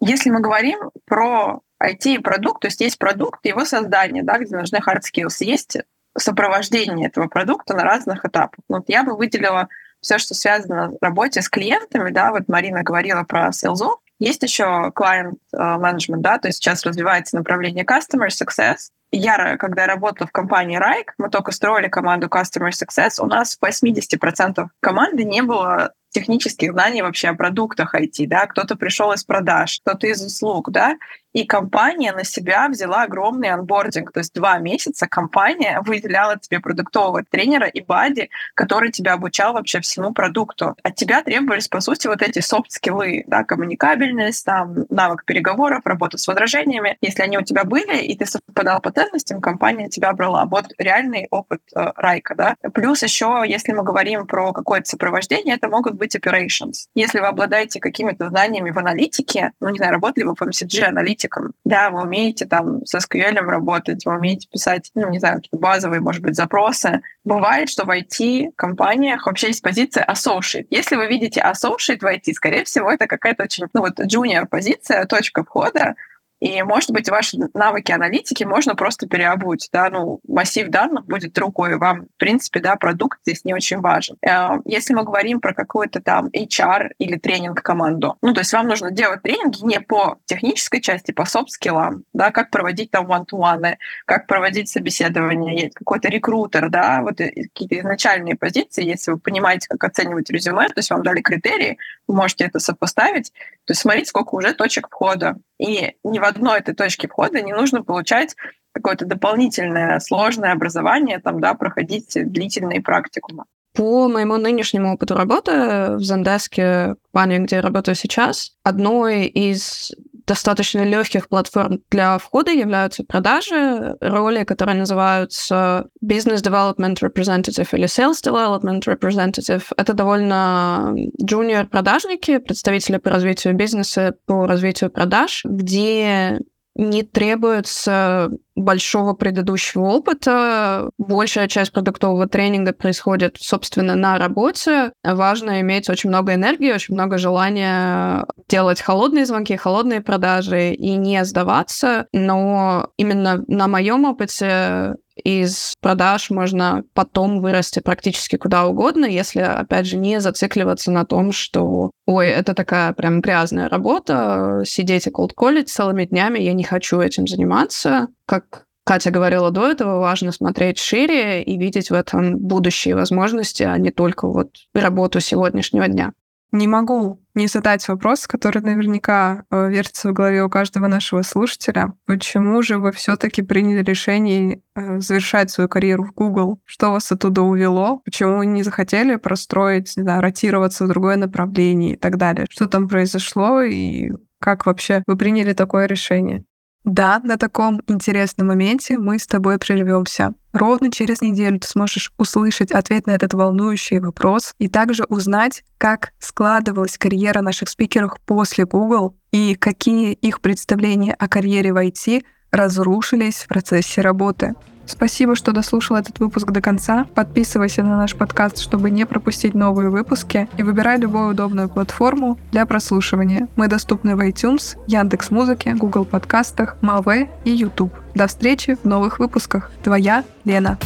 Если 0.00 0.30
мы 0.30 0.40
говорим 0.40 0.78
про 1.04 1.60
IT-продукт, 1.82 2.62
то 2.62 2.68
есть 2.68 2.80
есть 2.80 2.98
продукт, 2.98 3.44
его 3.44 3.64
создание, 3.64 4.22
да, 4.22 4.38
где 4.38 4.56
нужны 4.56 4.76
hard 4.76 5.00
skills, 5.00 5.36
есть 5.40 5.78
сопровождение 6.16 7.08
этого 7.08 7.28
продукта 7.28 7.74
на 7.74 7.84
разных 7.84 8.24
этапах. 8.24 8.64
Вот 8.68 8.84
я 8.88 9.04
бы 9.04 9.16
выделила 9.16 9.68
все, 10.00 10.18
что 10.18 10.34
связано 10.34 10.92
с 10.92 10.96
работе 11.00 11.42
с 11.42 11.48
клиентами, 11.48 12.10
да, 12.10 12.30
вот 12.30 12.48
Марина 12.48 12.82
говорила 12.82 13.22
про 13.24 13.52
селзов, 13.52 13.98
есть 14.18 14.42
еще 14.42 14.92
client 14.94 15.36
management, 15.54 16.18
да, 16.18 16.38
то 16.38 16.48
есть 16.48 16.58
сейчас 16.58 16.84
развивается 16.84 17.36
направление 17.36 17.84
customer 17.84 18.28
success. 18.28 18.90
Я, 19.12 19.56
когда 19.56 19.86
работала 19.86 20.28
в 20.28 20.32
компании 20.32 20.76
Райк, 20.76 21.14
мы 21.18 21.30
только 21.30 21.50
строили 21.50 21.88
команду 21.88 22.28
Customer 22.28 22.68
Success, 22.68 23.14
у 23.18 23.26
нас 23.26 23.58
в 23.60 23.64
80% 23.64 24.68
команды 24.78 25.24
не 25.24 25.42
было 25.42 25.92
технических 26.10 26.72
знаний 26.72 27.02
вообще 27.02 27.28
о 27.28 27.34
продуктах 27.34 27.94
IT, 27.94 28.26
да, 28.26 28.46
кто-то 28.46 28.76
пришел 28.76 29.12
из 29.12 29.24
продаж, 29.24 29.80
кто-то 29.84 30.06
из 30.06 30.24
услуг, 30.24 30.70
да, 30.70 30.96
и 31.32 31.44
компания 31.44 32.12
на 32.12 32.24
себя 32.24 32.68
взяла 32.68 33.02
огромный 33.02 33.50
анбординг. 33.50 34.12
То 34.12 34.20
есть 34.20 34.34
два 34.34 34.58
месяца 34.58 35.06
компания 35.06 35.80
выделяла 35.84 36.38
тебе 36.38 36.60
продуктового 36.60 37.22
тренера 37.28 37.66
и 37.66 37.80
бади, 37.80 38.30
который 38.54 38.90
тебя 38.90 39.14
обучал 39.14 39.52
вообще 39.52 39.80
всему 39.80 40.12
продукту. 40.12 40.76
От 40.82 40.94
тебя 40.96 41.22
требовались, 41.22 41.68
по 41.68 41.80
сути, 41.80 42.06
вот 42.06 42.22
эти 42.22 42.40
софт-скиллы, 42.40 43.24
да, 43.26 43.44
коммуникабельность, 43.44 44.44
там, 44.44 44.86
навык 44.90 45.24
переговоров, 45.24 45.82
работа 45.84 46.18
с 46.18 46.26
возражениями. 46.26 46.96
Если 47.00 47.22
они 47.22 47.38
у 47.38 47.42
тебя 47.42 47.64
были, 47.64 47.98
и 48.02 48.16
ты 48.16 48.26
совпадал 48.26 48.80
по 48.80 48.90
ценностям, 48.90 49.40
компания 49.40 49.88
тебя 49.88 50.12
брала. 50.12 50.44
Вот 50.46 50.66
реальный 50.78 51.28
опыт 51.30 51.60
э, 51.74 51.92
Райка, 51.96 52.34
да. 52.34 52.56
Плюс 52.74 53.02
еще, 53.02 53.44
если 53.46 53.72
мы 53.72 53.82
говорим 53.82 54.26
про 54.26 54.52
какое-то 54.52 54.88
сопровождение, 54.88 55.56
это 55.56 55.68
могут 55.68 55.94
быть 55.94 56.16
operations. 56.16 56.88
Если 56.94 57.20
вы 57.20 57.26
обладаете 57.26 57.80
какими-то 57.80 58.28
знаниями 58.28 58.70
в 58.70 58.78
аналитике, 58.78 59.52
ну, 59.60 59.68
не 59.68 59.78
знаю, 59.78 59.92
работали 59.92 60.24
вы 60.24 60.34
в 60.34 60.42
MCG 60.42 60.84
аналитике, 60.84 61.19
аналитиком. 61.20 61.52
Да, 61.64 61.90
вы 61.90 62.02
умеете 62.02 62.46
там 62.46 62.84
со 62.84 62.98
SQL 62.98 63.34
работать, 63.34 64.04
вы 64.04 64.16
умеете 64.16 64.48
писать, 64.48 64.90
ну, 64.94 65.10
не 65.10 65.18
знаю, 65.18 65.42
базовые, 65.52 66.00
может 66.00 66.22
быть, 66.22 66.36
запросы. 66.36 67.02
Бывает, 67.24 67.68
что 67.68 67.84
в 67.84 67.90
IT-компаниях 67.90 69.26
вообще 69.26 69.48
есть 69.48 69.62
позиция 69.62 70.06
associate. 70.06 70.66
Если 70.70 70.96
вы 70.96 71.06
видите 71.06 71.40
associate 71.40 72.00
в 72.00 72.04
IT, 72.04 72.32
скорее 72.32 72.64
всего, 72.64 72.90
это 72.90 73.06
какая-то 73.06 73.44
очень, 73.44 73.66
ну, 73.72 73.80
вот 73.80 73.98
junior 74.00 74.46
позиция, 74.46 75.04
точка 75.06 75.44
входа, 75.44 75.94
и, 76.40 76.62
может 76.62 76.90
быть, 76.90 77.08
ваши 77.08 77.36
навыки 77.54 77.92
аналитики 77.92 78.44
можно 78.44 78.74
просто 78.74 79.06
переобуть. 79.06 79.68
Да? 79.72 79.90
Ну, 79.90 80.20
массив 80.26 80.68
данных 80.68 81.04
будет 81.06 81.34
другой. 81.34 81.76
Вам, 81.76 82.06
в 82.06 82.16
принципе, 82.16 82.60
да, 82.60 82.76
продукт 82.76 83.18
здесь 83.26 83.44
не 83.44 83.54
очень 83.54 83.80
важен. 83.80 84.16
Э, 84.26 84.58
если 84.64 84.94
мы 84.94 85.04
говорим 85.04 85.40
про 85.40 85.52
какой-то 85.52 86.00
там 86.00 86.28
HR 86.28 86.92
или 86.98 87.18
тренинг-команду, 87.18 88.16
ну, 88.22 88.32
то 88.32 88.40
есть 88.40 88.52
вам 88.52 88.68
нужно 88.68 88.90
делать 88.90 89.22
тренинги 89.22 89.64
не 89.64 89.80
по 89.80 90.18
технической 90.24 90.80
части, 90.80 91.12
по 91.12 91.26
софт-скиллам, 91.26 92.04
да, 92.14 92.30
как 92.30 92.50
проводить 92.50 92.90
там 92.90 93.10
one-to-one, 93.10 93.76
как 94.06 94.26
проводить 94.26 94.70
собеседование, 94.70 95.70
какой-то 95.74 96.08
рекрутер, 96.08 96.70
да, 96.70 97.02
вот 97.02 97.18
какие-то 97.18 97.78
изначальные 97.78 98.36
позиции, 98.36 98.84
если 98.84 99.12
вы 99.12 99.18
понимаете, 99.18 99.68
как 99.68 99.84
оценивать 99.84 100.30
резюме, 100.30 100.68
то 100.68 100.78
есть 100.78 100.90
вам 100.90 101.02
дали 101.02 101.20
критерии, 101.20 101.76
вы 102.06 102.14
можете 102.14 102.44
это 102.44 102.58
сопоставить, 102.60 103.30
то 103.64 103.72
есть 103.72 103.82
смотрите, 103.82 104.06
сколько 104.06 104.34
уже 104.34 104.54
точек 104.54 104.88
входа. 104.88 105.36
И 105.60 105.94
ни 106.04 106.18
в 106.18 106.24
одной 106.24 106.60
этой 106.60 106.74
точке 106.74 107.06
входа 107.06 107.42
не 107.42 107.52
нужно 107.52 107.82
получать 107.82 108.34
какое-то 108.72 109.04
дополнительное 109.04 110.00
сложное 110.00 110.52
образование, 110.52 111.18
там, 111.18 111.40
да, 111.40 111.54
проходить 111.54 112.12
длительные 112.14 112.80
практикумы. 112.80 113.44
По 113.74 114.08
моему 114.08 114.36
нынешнему 114.36 114.94
опыту 114.94 115.14
работы 115.14 115.96
в 115.96 116.00
Зандеске, 116.00 116.96
компании, 117.12 117.38
где 117.38 117.56
я 117.56 117.62
работаю 117.62 117.94
сейчас, 117.94 118.52
одной 118.64 119.26
из 119.26 119.92
достаточно 120.30 120.84
легких 120.84 121.28
платформ 121.28 121.80
для 121.90 122.16
входа 122.18 122.52
являются 122.52 123.02
продажи, 123.02 123.96
роли, 124.00 124.44
которые 124.44 124.76
называются 124.76 125.88
Business 126.04 126.40
Development 126.40 126.94
Representative 127.00 127.68
или 127.72 127.86
Sales 127.86 128.22
Development 128.24 128.80
Representative. 128.86 129.64
Это 129.76 129.92
довольно 129.92 130.94
junior 131.20 131.66
продажники, 131.66 132.38
представители 132.38 132.98
по 132.98 133.10
развитию 133.10 133.56
бизнеса, 133.56 134.14
по 134.26 134.46
развитию 134.46 134.90
продаж, 134.90 135.40
где 135.44 136.38
не 136.80 137.02
требуется 137.02 138.30
большого 138.56 139.12
предыдущего 139.12 139.82
опыта. 139.82 140.90
Большая 140.96 141.46
часть 141.46 141.72
продуктового 141.72 142.26
тренинга 142.26 142.72
происходит, 142.72 143.36
собственно, 143.38 143.94
на 143.94 144.18
работе. 144.18 144.92
Важно 145.04 145.60
иметь 145.60 145.90
очень 145.90 146.08
много 146.08 146.34
энергии, 146.34 146.72
очень 146.72 146.94
много 146.94 147.18
желания 147.18 148.24
делать 148.48 148.80
холодные 148.80 149.26
звонки, 149.26 149.56
холодные 149.56 150.00
продажи 150.00 150.70
и 150.72 150.96
не 150.96 151.22
сдаваться. 151.24 152.06
Но 152.12 152.88
именно 152.96 153.44
на 153.46 153.68
моем 153.68 154.06
опыте 154.06 154.96
из 155.22 155.74
продаж 155.80 156.30
можно 156.30 156.84
потом 156.94 157.40
вырасти 157.40 157.80
практически 157.80 158.36
куда 158.36 158.66
угодно, 158.66 159.04
если, 159.04 159.40
опять 159.40 159.86
же, 159.86 159.96
не 159.96 160.20
зацикливаться 160.20 160.90
на 160.90 161.04
том, 161.04 161.32
что, 161.32 161.90
ой, 162.06 162.28
это 162.28 162.54
такая 162.54 162.92
прям 162.92 163.20
грязная 163.20 163.68
работа, 163.68 164.62
сидеть 164.66 165.06
и 165.06 165.10
колд-колить 165.10 165.68
целыми 165.68 166.04
днями, 166.04 166.38
я 166.38 166.52
не 166.52 166.64
хочу 166.64 167.00
этим 167.00 167.26
заниматься. 167.26 168.08
Как 168.26 168.64
Катя 168.84 169.10
говорила 169.10 169.50
до 169.50 169.70
этого, 169.70 170.00
важно 170.00 170.32
смотреть 170.32 170.78
шире 170.78 171.42
и 171.42 171.58
видеть 171.58 171.90
в 171.90 171.94
этом 171.94 172.38
будущие 172.38 172.96
возможности, 172.96 173.62
а 173.62 173.78
не 173.78 173.90
только 173.90 174.26
вот 174.26 174.50
работу 174.74 175.20
сегодняшнего 175.20 175.86
дня. 175.86 176.12
Не 176.52 176.66
могу 176.66 177.20
не 177.34 177.46
задать 177.46 177.86
вопрос, 177.86 178.26
который 178.26 178.60
наверняка 178.60 179.44
э, 179.50 179.70
вертится 179.70 180.10
в 180.10 180.12
голове 180.12 180.42
у 180.42 180.50
каждого 180.50 180.88
нашего 180.88 181.22
слушателя. 181.22 181.92
Почему 182.06 182.60
же 182.62 182.78
вы 182.78 182.90
все-таки 182.90 183.42
приняли 183.42 183.84
решение 183.84 184.60
э, 184.74 185.00
завершать 185.00 185.50
свою 185.50 185.68
карьеру 185.68 186.04
в 186.04 186.12
Google? 186.12 186.60
Что 186.64 186.90
вас 186.90 187.12
оттуда 187.12 187.42
увело? 187.42 188.00
Почему 188.04 188.38
вы 188.38 188.46
не 188.46 188.64
захотели 188.64 189.14
простроить, 189.14 189.96
не 189.96 190.02
знаю, 190.02 190.22
ротироваться 190.22 190.84
в 190.84 190.88
другое 190.88 191.16
направление 191.16 191.94
и 191.94 191.96
так 191.96 192.16
далее? 192.16 192.46
Что 192.50 192.66
там 192.66 192.88
произошло 192.88 193.62
и 193.62 194.10
как 194.40 194.66
вообще 194.66 195.04
вы 195.06 195.16
приняли 195.16 195.52
такое 195.52 195.86
решение? 195.86 196.44
Да, 196.84 197.20
на 197.22 197.36
таком 197.36 197.82
интересном 197.88 198.48
моменте 198.48 198.98
мы 198.98 199.18
с 199.18 199.26
тобой 199.26 199.58
прервемся. 199.58 200.32
Ровно 200.52 200.90
через 200.90 201.20
неделю 201.20 201.60
ты 201.60 201.68
сможешь 201.68 202.12
услышать 202.16 202.72
ответ 202.72 203.06
на 203.06 203.12
этот 203.12 203.34
волнующий 203.34 204.00
вопрос 204.00 204.54
и 204.58 204.68
также 204.68 205.04
узнать, 205.04 205.62
как 205.78 206.12
складывалась 206.18 206.96
карьера 206.96 207.42
наших 207.42 207.68
спикеров 207.68 208.16
после 208.24 208.64
Google 208.64 209.14
и 209.30 209.54
какие 209.54 210.12
их 210.12 210.40
представления 210.40 211.14
о 211.14 211.28
карьере 211.28 211.72
в 211.72 211.76
IT 211.76 212.24
разрушились 212.50 213.44
в 213.44 213.48
процессе 213.48 214.00
работы. 214.00 214.54
Спасибо, 214.86 215.34
что 215.34 215.52
дослушал 215.52 215.96
этот 215.96 216.18
выпуск 216.18 216.50
до 216.50 216.60
конца. 216.60 217.06
Подписывайся 217.14 217.82
на 217.82 217.96
наш 217.96 218.14
подкаст, 218.14 218.58
чтобы 218.58 218.90
не 218.90 219.06
пропустить 219.06 219.54
новые 219.54 219.90
выпуски, 219.90 220.48
и 220.56 220.62
выбирай 220.62 220.98
любую 220.98 221.30
удобную 221.30 221.68
платформу 221.68 222.38
для 222.52 222.66
прослушивания. 222.66 223.48
Мы 223.56 223.68
доступны 223.68 224.16
в 224.16 224.20
iTunes, 224.20 224.76
Яндекс 224.86 225.30
Музыке, 225.30 225.74
Google 225.74 226.04
подкастах, 226.04 226.76
Маве 226.80 227.30
и 227.44 227.50
YouTube. 227.50 227.94
До 228.14 228.26
встречи 228.26 228.76
в 228.82 228.84
новых 228.84 229.18
выпусках. 229.18 229.70
Твоя 229.82 230.24
Лена. 230.44 230.78